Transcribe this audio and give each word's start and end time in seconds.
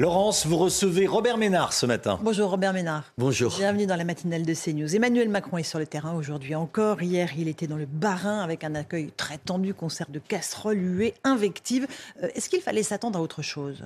Laurence, 0.00 0.46
vous 0.46 0.56
recevez 0.56 1.06
Robert 1.06 1.36
Ménard 1.36 1.74
ce 1.74 1.84
matin. 1.84 2.18
Bonjour 2.22 2.48
Robert 2.48 2.72
Ménard. 2.72 3.04
Bonjour. 3.18 3.54
Bienvenue 3.54 3.84
dans 3.84 3.96
la 3.96 4.04
matinale 4.04 4.46
de 4.46 4.54
CNews. 4.54 4.96
Emmanuel 4.96 5.28
Macron 5.28 5.58
est 5.58 5.62
sur 5.62 5.78
le 5.78 5.84
terrain 5.84 6.14
aujourd'hui 6.14 6.54
encore. 6.54 7.02
Hier, 7.02 7.28
il 7.36 7.48
était 7.48 7.66
dans 7.66 7.76
le 7.76 7.84
Barin 7.84 8.40
avec 8.40 8.64
un 8.64 8.74
accueil 8.74 9.12
très 9.14 9.36
tendu, 9.36 9.74
concert 9.74 10.06
de 10.08 10.18
casseroles, 10.18 10.78
huées, 10.78 11.12
invectives. 11.22 11.86
Euh, 12.22 12.28
Est-ce 12.34 12.48
qu'il 12.48 12.62
fallait 12.62 12.82
s'attendre 12.82 13.18
à 13.18 13.22
autre 13.22 13.42
chose? 13.42 13.84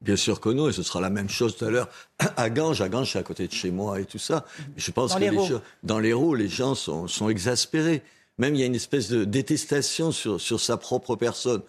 Bien 0.00 0.16
sûr 0.16 0.40
que 0.40 0.48
non, 0.48 0.68
et 0.68 0.72
ce 0.72 0.82
sera 0.82 1.00
la 1.00 1.10
même 1.10 1.28
chose 1.28 1.56
tout 1.56 1.64
à 1.64 1.70
l'heure 1.70 1.90
à 2.36 2.50
Ganges. 2.50 2.80
À 2.80 2.88
Ganges, 2.88 3.12
c'est 3.12 3.20
à 3.20 3.22
côté 3.22 3.46
de 3.46 3.52
chez 3.52 3.70
moi 3.70 4.00
et 4.00 4.04
tout 4.04 4.18
ça. 4.18 4.46
Je 4.76 4.90
pense 4.90 5.12
Dans 5.12 5.20
que 5.20 5.20
les 5.20 5.32
gens, 5.32 5.60
dans 5.84 6.00
l'Hérault, 6.00 6.34
les 6.34 6.48
gens 6.48 6.74
sont, 6.74 7.06
sont 7.06 7.28
exaspérés. 7.28 8.02
Même 8.38 8.56
il 8.56 8.62
y 8.62 8.64
a 8.64 8.66
une 8.66 8.74
espèce 8.74 9.08
de 9.10 9.22
détestation 9.24 10.10
sur, 10.10 10.40
sur 10.40 10.58
sa 10.58 10.76
propre 10.76 11.14
personne. 11.14 11.62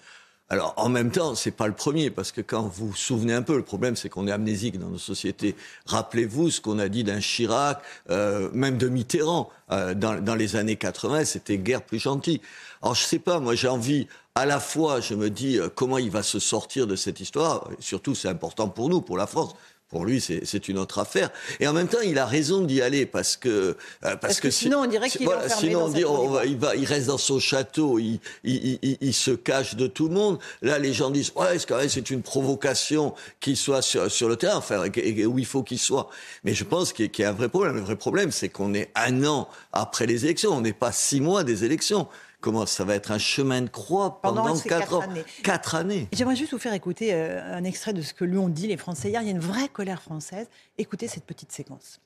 Alors, 0.50 0.74
en 0.78 0.88
même 0.88 1.12
temps, 1.12 1.36
c'est 1.36 1.52
pas 1.52 1.68
le 1.68 1.74
premier, 1.74 2.10
parce 2.10 2.32
que 2.32 2.40
quand 2.40 2.62
vous 2.62 2.88
vous 2.88 2.96
souvenez 2.96 3.34
un 3.34 3.42
peu, 3.42 3.58
le 3.58 3.64
problème, 3.64 3.98
c'est 3.98 4.08
qu'on 4.08 4.28
est 4.28 4.32
amnésique 4.32 4.80
dans 4.80 4.88
nos 4.88 4.98
sociétés. 4.98 5.58
Rappelez-vous 5.88 6.52
ce 6.52 6.62
qu'on 6.62 6.80
a 6.80 6.88
dit 6.88 7.04
d'un 7.04 7.20
Chirac, 7.20 7.82
euh, 8.10 8.50
même 8.54 8.78
de 8.78 8.88
Mitterrand, 8.88 9.50
euh, 9.72 9.94
dans, 9.94 10.24
dans 10.24 10.36
les 10.36 10.56
années 10.56 10.78
80, 10.78 11.26
c'était 11.26 11.58
guère 11.58 11.82
plus 11.82 12.00
gentil. 12.00 12.40
Alors, 12.82 12.96
je 12.96 13.04
sais 13.04 13.20
pas, 13.20 13.42
moi, 13.42 13.56
j'ai 13.56 13.68
envie, 13.68 14.08
à 14.36 14.46
la 14.46 14.62
fois, 14.62 15.02
je 15.02 15.16
me 15.16 15.30
dis, 15.30 15.60
euh, 15.60 15.68
comment 15.68 15.98
il 15.98 16.12
va 16.12 16.24
se 16.24 16.40
sortir 16.40 16.88
de 16.88 16.96
cette 16.96 17.20
histoire. 17.20 17.70
Et 17.78 17.82
surtout, 17.82 18.16
c'est 18.16 18.30
important 18.30 18.70
pour 18.70 18.88
nous, 18.88 19.02
pour 19.02 19.18
la 19.18 19.28
France. 19.28 19.54
Pour 19.90 20.04
lui, 20.04 20.20
c'est 20.20 20.68
une 20.68 20.78
autre 20.80 21.00
affaire. 21.00 21.30
Et 21.62 21.68
en 21.68 21.72
même 21.72 21.88
temps, 21.88 22.02
il 22.04 22.18
a 22.20 22.26
raison 22.26 22.62
d'y 22.62 22.82
aller 22.82 23.06
parce 23.06 23.38
que 23.38 23.48
euh, 23.50 23.74
parce, 24.02 24.18
Parce 24.20 24.40
que 24.42 24.50
si- 24.50 24.66
sinon, 24.66 24.80
on 24.82 24.86
dirait 24.86 25.10
qu'il 25.10 25.22
est 25.22 25.26
voilà, 25.26 25.46
enfermé 25.46 25.62
sinon 25.70 25.86
on 25.86 25.90
dit 25.90 26.04
on 26.04 26.28
va- 26.28 26.46
il 26.46 26.58
va, 26.58 26.76
il 26.76 26.84
reste 26.84 27.08
dans 27.08 27.18
son 27.18 27.40
château, 27.40 27.98
il, 27.98 28.20
il, 28.44 28.98
il- 29.00 29.14
se 29.14 29.32
cache 29.32 29.76
de 29.76 29.88
tout 29.88 30.10
le 30.10 30.14
monde. 30.14 30.40
Là, 30.62 30.78
les 30.78 30.92
gens 30.92 31.10
disent 31.10 31.32
ouais, 31.38 31.58
c'est 31.58 31.66
quand 31.70 31.78
même 31.78 31.88
c'est 31.88 32.10
une 32.10 32.22
provocation 32.22 33.14
qu'il 33.40 33.56
soit 33.56 33.82
sur, 33.82 34.12
sur 34.12 34.28
le 34.28 34.36
terrain, 34.36 34.58
enfin 34.58 34.84
où 34.88 35.40
il 35.40 35.46
faut 35.46 35.64
qu'il 35.64 35.80
soit. 35.80 36.10
Mais 36.44 36.54
je 36.54 36.66
pense 36.66 36.92
qu'il 36.92 37.10
y 37.18 37.24
a 37.24 37.30
un 37.30 37.34
vrai 37.34 37.48
problème. 37.48 37.76
Le 37.76 37.82
vrai 37.82 37.96
problème, 37.96 38.32
c'est 38.32 38.50
qu'on 38.50 38.74
est 38.74 38.92
un 38.94 39.24
an 39.26 39.48
après 39.72 40.06
les 40.06 40.26
élections, 40.26 40.52
on 40.52 40.62
n'est 40.62 40.74
pas 40.74 40.92
six 40.92 41.22
mois 41.22 41.46
des 41.46 41.64
élections. 41.64 42.08
Comment 42.40 42.66
ça 42.68 42.84
va 42.86 42.94
être 42.96 43.12
un 43.12 43.18
chemin 43.18 43.62
de 43.62 43.68
croix 43.70 44.22
Pendant 44.22 44.44
pendant, 44.44 44.54
quatre 44.60 44.68
quatre 44.80 44.94
ans, 44.98 45.02
années. 45.02 45.26
Quatre 45.44 45.76
années. 45.76 46.08
J'aimerais 46.14 46.36
juste 46.36 46.52
vous 46.54 46.60
faire 46.60 46.74
écouter 46.74 47.14
euh, 47.14 47.42
un 47.58 47.64
extrait 47.64 47.94
de 47.94 48.02
ce 48.04 48.14
que 48.14 48.24
lui 48.26 48.38
ont 48.38 48.48
dit 48.50 48.68
les 48.68 48.78
Français 48.78 49.10
hier. 49.10 49.22
Il 49.22 49.26
y 49.26 49.30
a 49.30 49.32
une 49.32 49.40
vraie 49.40 49.70
colère 49.70 50.02
française. 50.02 50.48
Écoutez 50.78 51.08
cette 51.08 51.26
petite 51.26 51.52
séquence. 51.52 52.00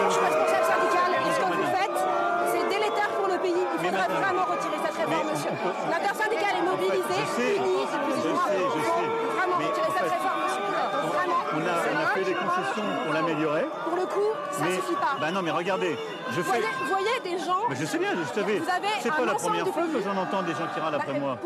Je 0.00 0.10
suis 0.10 0.20
responsable 0.20 0.66
syndicale 0.68 1.12
et 1.16 1.32
ce 1.32 1.40
que 1.40 1.46
vous 1.56 1.70
faites, 1.72 1.98
c'est 2.52 2.68
délétère 2.68 3.08
pour 3.16 3.26
le 3.28 3.38
pays. 3.40 3.56
Il 3.56 3.88
faudrait 3.88 4.08
vraiment 4.20 4.44
retirer 4.44 4.76
cette 4.84 4.96
réforme, 5.00 5.30
monsieur. 5.32 5.50
L'intersyndicale 5.90 6.54
est 6.60 6.66
mobilisée, 6.68 7.22
unie, 7.56 7.80
excusez-moi. 7.88 8.20
je 8.20 8.52
sais, 8.52 8.60
je 8.60 8.76
Il 8.76 8.84
faut 8.84 9.00
sais. 9.00 9.08
Vraiment 9.32 9.56
Mais 9.58 9.66
retirer 9.72 9.88
en 9.88 9.92
cette 9.96 10.04
fait, 10.04 10.16
réforme, 10.20 10.40
monsieur. 10.44 10.64
Vraiment. 11.16 11.40
On 11.56 11.60
a, 11.64 11.72
on 11.72 11.96
a 12.04 12.06
fait 12.12 12.24
des 12.28 12.36
concessions 12.36 12.85
pour 13.04 13.12
l'améliorer. 13.12 13.64
Pour 13.84 13.96
le 13.96 14.06
coup, 14.06 14.32
ça 14.52 14.64
mais, 14.64 14.76
suffit 14.76 14.94
pas. 14.94 15.16
Bah 15.20 15.30
non, 15.30 15.42
mais 15.42 15.50
regardez, 15.50 15.96
je 16.30 16.36
Vous 16.36 16.42
fais. 16.42 16.60
voyez, 16.60 16.66
vous 16.82 16.88
voyez 16.88 17.20
des 17.38 17.44
gens. 17.44 17.60
Mais 17.68 17.76
je 17.76 17.84
sais 17.84 17.98
bien, 17.98 18.10
je 18.16 18.34
savais. 18.34 18.58
Vous 18.58 18.68
avez 18.68 18.86
C'est 19.02 19.10
un 19.10 19.14
pas 19.16 19.24
la 19.24 19.34
première 19.34 19.66
fois 19.68 19.82
que 19.86 20.00
j'en 20.02 20.16
entends 20.16 20.42
des 20.42 20.52
gens 20.52 20.66
qui 20.74 20.80
râlent 20.80 20.94
après 20.94 21.12
Bah, 21.14 21.18
moi. 21.18 21.38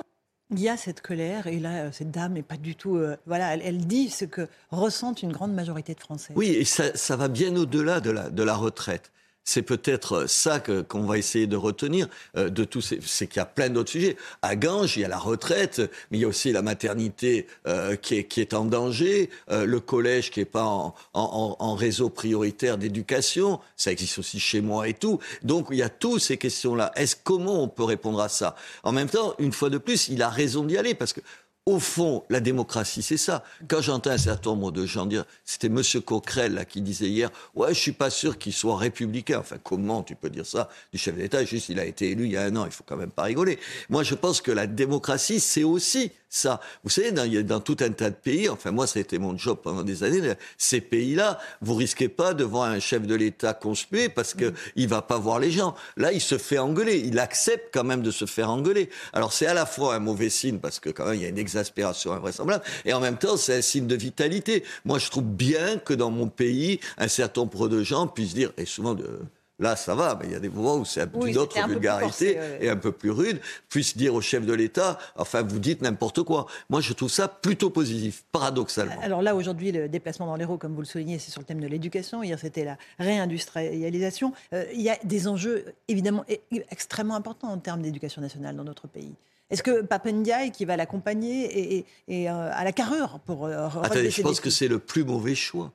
Il 0.52 0.58
y 0.60 0.69
a 0.69 0.76
cette 0.76 1.00
colère 1.00 1.47
et 1.47 1.60
là, 1.60 1.84
euh, 1.84 1.92
cette 1.92 2.10
dame 2.10 2.32
n'est 2.32 2.42
pas 2.42 2.56
du 2.56 2.75
tout. 2.75 2.97
euh, 2.97 3.16
voilà, 3.26 3.54
elle, 3.54 3.62
elle 3.64 3.78
dit 3.86 4.10
ce 4.10 4.25
que 4.25 4.48
ressentent 4.72 5.22
une 5.22 5.30
grande 5.32 5.52
majorité 5.54 5.94
de 5.94 6.00
Français. 6.00 6.32
Oui, 6.34 6.48
et 6.48 6.64
ça, 6.64 6.94
ça 6.97 7.14
va 7.16 7.28
bien 7.28 7.54
au-delà 7.54 8.00
de 8.00 8.10
la, 8.10 8.30
de 8.30 8.42
la 8.42 8.54
retraite. 8.56 9.12
C'est 9.42 9.62
peut-être 9.62 10.26
ça 10.28 10.60
qu'on 10.60 11.02
va 11.04 11.18
essayer 11.18 11.46
de 11.46 11.56
retenir 11.56 12.06
euh, 12.36 12.50
de 12.50 12.62
tous 12.64 12.82
ces. 12.82 13.00
C'est 13.04 13.26
qu'il 13.26 13.38
y 13.38 13.40
a 13.42 13.46
plein 13.46 13.68
d'autres 13.70 13.90
sujets. 13.90 14.16
À 14.42 14.54
Ganges, 14.54 14.96
il 14.96 15.00
y 15.00 15.04
a 15.04 15.08
la 15.08 15.18
retraite, 15.18 15.80
mais 16.10 16.18
il 16.18 16.20
y 16.20 16.24
a 16.24 16.28
aussi 16.28 16.52
la 16.52 16.62
maternité 16.62 17.46
euh, 17.66 17.96
qui, 17.96 18.16
est, 18.16 18.24
qui 18.24 18.40
est 18.40 18.54
en 18.54 18.64
danger, 18.64 19.30
euh, 19.50 19.64
le 19.64 19.80
collège 19.80 20.30
qui 20.30 20.40
n'est 20.40 20.44
pas 20.44 20.64
en, 20.64 20.94
en- 21.14 21.56
en- 21.58 21.64
en 21.64 21.74
réseau 21.74 22.10
prioritaire 22.10 22.78
d'éducation. 22.78 23.60
Ça 23.76 23.90
existe 23.90 24.18
aussi 24.18 24.38
chez 24.38 24.60
moi 24.60 24.88
et 24.88 24.94
tout. 24.94 25.18
Donc 25.42 25.68
il 25.70 25.78
y 25.78 25.82
a 25.82 25.88
toutes 25.88 26.20
ces 26.20 26.36
questions-là. 26.36 26.92
Est-ce 26.94 27.16
comment 27.22 27.62
on 27.62 27.68
peut 27.68 27.84
répondre 27.84 28.20
à 28.20 28.28
ça? 28.28 28.54
En 28.84 28.92
même 28.92 29.08
temps, 29.08 29.34
une 29.38 29.52
fois 29.52 29.70
de 29.70 29.78
plus, 29.78 30.08
il 30.08 30.22
a 30.22 30.28
raison 30.28 30.64
d'y 30.64 30.76
aller 30.76 30.94
parce 30.94 31.12
que 31.12 31.20
au 31.66 31.78
fond, 31.78 32.25
la 32.31 32.41
démocratie, 32.41 33.03
c'est 33.03 33.16
ça. 33.16 33.44
Quand 33.69 33.82
j'entends 33.82 34.10
un 34.10 34.19
certain 34.19 34.50
nombre 34.50 34.72
de 34.72 34.87
gens 34.87 35.06
dire, 35.06 35.25
c'était 35.44 35.69
Monsieur 35.69 36.00
Coquerel 36.00 36.65
qui 36.69 36.81
disait 36.81 37.09
hier, 37.09 37.31
ouais, 37.54 37.75
je 37.75 37.78
suis 37.78 37.93
pas 37.93 38.10
sûr 38.10 38.38
qu'il 38.38 38.53
soit 38.53 38.76
républicain. 38.76 39.38
Enfin, 39.41 39.56
comment 39.62 40.03
tu 40.03 40.16
peux 40.16 40.31
dire 40.31 40.47
ça 40.47 40.69
du 40.93 40.99
chef 40.99 41.16
d'État 41.16 41.44
Juste, 41.44 41.69
il 41.69 41.78
a 41.78 41.84
été 41.84 42.10
élu 42.10 42.25
il 42.25 42.32
y 42.32 42.37
a 42.37 42.43
un 42.43 42.56
an. 42.56 42.65
Il 42.65 42.72
faut 42.72 42.84
quand 42.84 42.97
même 42.97 43.10
pas 43.10 43.25
rigoler. 43.25 43.59
Moi, 43.88 44.03
je 44.03 44.15
pense 44.15 44.41
que 44.41 44.50
la 44.50 44.66
démocratie, 44.66 45.38
c'est 45.38 45.65
aussi 45.65 46.12
ça. 46.31 46.60
Vous 46.84 46.91
savez, 46.91 47.12
dans, 47.12 47.60
tout 47.60 47.76
un 47.81 47.91
tas 47.91 48.09
de 48.09 48.15
pays, 48.15 48.49
enfin 48.49 48.70
moi, 48.70 48.87
ça 48.87 48.99
a 48.99 49.03
été 49.03 49.19
mon 49.19 49.37
job 49.37 49.59
pendant 49.62 49.82
des 49.82 50.04
années. 50.04 50.34
Ces 50.56 50.81
pays-là, 50.81 51.38
vous 51.60 51.75
risquez 51.75 52.09
pas 52.09 52.34
de 52.34 52.44
voir 52.44 52.70
un 52.70 52.78
chef 52.78 53.06
de 53.06 53.15
l'État 53.15 53.53
conspué 53.53 54.09
parce 54.09 54.34
que 54.34 54.54
il 54.76 54.88
va 54.88 55.03
pas 55.03 55.19
voir 55.19 55.41
les 55.41 55.50
gens. 55.50 55.75
Là, 55.97 56.12
il 56.12 56.20
se 56.20 56.38
fait 56.38 56.59
engueuler. 56.59 56.99
Il 57.04 57.19
accepte 57.19 57.75
quand 57.75 57.84
même 57.84 58.03
de 58.03 58.10
se 58.10 58.25
faire 58.25 58.49
engueuler. 58.49 58.88
Alors 59.12 59.32
c'est 59.32 59.47
à 59.47 59.54
la 59.54 59.66
fois 59.66 59.97
un 59.97 59.99
mauvais 59.99 60.31
signe 60.31 60.59
parce 60.59 60.78
que 60.78 60.91
quand 60.91 61.04
même 61.06 61.16
il 61.16 61.22
y 61.22 61.26
a 61.26 61.28
une 61.28 61.38
exaspération 61.50 62.12
invraisemblable 62.12 62.65
et 62.84 62.93
en 62.93 63.00
même 63.00 63.19
temps 63.19 63.37
c'est 63.37 63.56
un 63.56 63.62
signe 63.62 63.87
de 63.87 63.97
vitalité. 63.97 64.65
Moi, 64.84 64.99
je 64.99 65.11
trouve 65.11 65.25
bien 65.25 65.78
que 65.78 65.94
dans 65.94 66.11
mon 66.11 66.28
pays, 66.28 66.81
un 66.99 67.09
certain 67.09 67.43
nombre 67.43 67.69
de 67.69 67.83
gens 67.83 68.06
puissent 68.06 68.34
dire 68.34 68.53
et 68.56 68.66
souvent 68.66 68.94
de 68.94 69.21
Là, 69.60 69.76
ça 69.76 69.94
va, 69.94 70.16
mais 70.19 70.26
il 70.26 70.32
y 70.32 70.34
a 70.34 70.41
des 70.41 70.48
moments 70.48 70.76
où 70.76 70.84
c'est 70.84 71.03
un 71.03 71.10
Oui, 71.15 71.31
une 71.32 71.38
autre 71.38 71.56
vulgarité 71.69 72.38
ouais. 72.38 72.59
et 72.62 72.69
un 72.71 72.76
peu 72.76 72.93
plus 72.93 73.10
rude, 73.10 73.41
puisse 73.69 73.97
dire 73.97 74.15
au 74.15 74.21
chef 74.22 74.44
de 74.47 74.54
l'État, 74.54 74.98
enfin, 75.16 75.43
vous 75.43 75.59
dites 75.59 75.82
n'importe 75.82 76.22
quoi. 76.22 76.47
Moi, 76.71 76.81
je 76.81 76.93
trouve 76.94 77.10
ça 77.10 77.28
plutôt 77.28 77.69
positif, 77.70 78.25
paradoxalement. 78.32 78.94
Alors 79.03 79.20
là, 79.22 79.37
aujourd'hui, 79.37 79.70
le 79.70 79.88
déplacement 79.88 80.26
dans 80.26 80.37
l'Hérault, 80.37 80.56
comme 80.56 80.75
vous 80.75 80.81
le 80.81 80.87
soulignez, 80.87 81.19
c'est 81.19 81.31
sur 81.31 81.41
le 81.43 81.47
thème 81.47 81.60
de 81.60 81.66
l'éducation. 81.66 82.22
Hier, 82.22 82.38
c'était 82.38 82.65
la 82.65 82.78
réindustrialisation. 82.99 84.32
Euh, 84.53 84.65
il 84.72 84.81
y 84.81 84.91
a 84.91 84.97
des 85.04 85.28
enjeux 85.28 85.65
évidemment 85.88 86.25
extrêmement 86.70 87.15
importants 87.16 87.49
en 87.53 87.59
termes 87.59 87.82
d'éducation 87.82 88.22
nationale 88.22 88.56
dans 88.56 88.65
notre 88.65 88.88
pays. 88.88 89.15
Est-ce 89.50 89.62
que 89.65 89.82
Papendiaï, 89.82 90.53
qui 90.53 90.65
va 90.65 90.76
l'accompagner, 90.76 91.44
est, 91.44 91.78
est- 91.78 91.87
est, 92.22 92.31
euh, 92.31 92.50
à 92.53 92.62
la 92.65 92.72
carrure 92.72 93.19
pour 93.26 93.47
euh, 93.47 93.66
Attendez, 93.82 94.09
je 94.10 94.22
pense 94.22 94.31
défis 94.32 94.43
que 94.43 94.50
c'est 94.50 94.69
le 94.69 94.78
plus 94.78 95.03
mauvais 95.04 95.34
choix. 95.34 95.72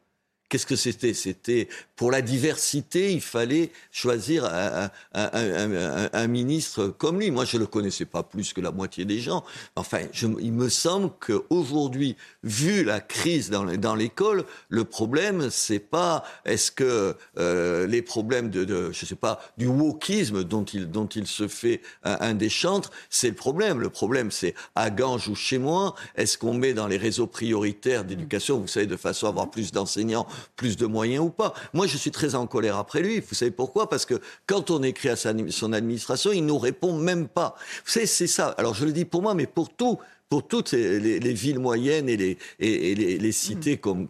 Qu'est-ce 0.56 0.66
que 0.66 0.78
c'était? 0.78 1.14
C'était 1.14 1.68
pour 1.98 2.12
la 2.12 2.22
diversité, 2.22 3.12
il 3.12 3.20
fallait 3.20 3.72
choisir 3.92 4.46
un, 4.46 6.28
ministre 6.28 6.88
comme 6.88 7.20
lui. 7.20 7.30
Moi, 7.30 7.44
je 7.44 7.58
le 7.58 7.68
connaissais 7.68 8.06
pas 8.06 8.24
plus 8.24 8.54
que 8.54 8.62
la 8.62 8.72
moitié 8.72 9.04
des 9.04 9.20
gens. 9.20 9.44
Enfin, 9.76 10.00
il 10.40 10.54
me 10.54 10.70
semble 10.70 11.12
qu'aujourd'hui, 11.20 12.16
vu 12.44 12.86
la 12.86 13.02
crise 13.02 13.50
dans, 13.50 13.66
le- 13.66 13.78
dans 13.78 13.96
l'école, 13.96 14.46
le 14.70 14.86
problème, 14.86 15.50
c'est 15.50 15.80
pas 15.80 16.24
est-ce 16.46 16.72
que 16.72 17.18
euh, 17.38 17.86
les 17.88 18.02
problèmes 18.02 18.50
de, 18.50 18.94
je 18.94 19.06
sais 19.06 19.16
pas, 19.16 19.42
du 19.58 19.68
wokisme 19.68 20.46
dont 20.46 20.64
il 20.64 21.28
se 21.28 21.50
fait 21.50 21.82
un, 22.04 22.18
un 22.22 22.34
des 22.34 22.50
chantres, 22.50 22.92
c'est 23.10 23.30
le 23.30 23.36
problème. 23.36 23.82
Le 23.82 23.90
problème, 23.90 24.32
c'est 24.32 24.56
à 24.76 24.90
Ganges 24.90 25.28
ou 25.28 25.36
chez 25.36 25.58
moi, 25.58 25.96
est-ce 26.16 26.38
qu'on 26.38 26.54
met 26.54 26.74
dans 26.74 26.88
les 26.88 26.98
réseaux 26.98 27.28
prioritaires 27.28 28.06
d'éducation, 28.06 28.60
vous 28.60 28.68
savez, 28.68 28.88
de 28.88 28.96
façon 28.96 29.26
à 29.26 29.30
avoir 29.30 29.52
plus 29.52 29.74
d'enseignants, 29.74 30.28
plus 30.56 30.78
de 30.78 30.86
moyens 30.86 31.24
ou 31.26 31.30
pas 31.30 31.54
Moi, 31.74 31.88
je 31.88 31.98
suis 31.98 32.12
très 32.12 32.36
en 32.36 32.48
colère 32.48 32.78
après 32.78 33.02
lui. 33.02 33.20
Vous 33.20 33.36
savez 33.36 33.52
pourquoi? 33.52 33.90
Parce 33.90 34.06
que 34.06 34.16
quand 34.48 34.72
on 34.72 34.82
écrit 34.84 35.10
à 35.10 35.16
son 35.16 35.74
administration, 35.74 36.32
il 36.32 36.46
nous 36.46 36.58
répond 36.58 36.98
même 36.98 37.28
pas. 37.28 37.56
Vous 37.86 37.92
savez, 37.92 38.06
c'est 38.06 38.28
ça. 38.28 38.50
Alors, 38.58 38.74
je 38.74 38.86
le 38.86 38.92
dis 38.92 39.06
pour 39.06 39.22
moi, 39.22 39.34
mais 39.34 39.48
pour 39.48 39.70
tout, 39.70 40.00
pour 40.30 40.48
toutes 40.48 40.72
les, 40.72 41.00
les- 41.00 41.20
les 41.20 41.34
villes 41.34 41.60
moyennes 41.60 42.10
et 42.10 42.18
les, 42.18 42.38
et, 42.60 42.96
les, 42.96 43.32
cités 43.32 43.78
comme 43.78 44.08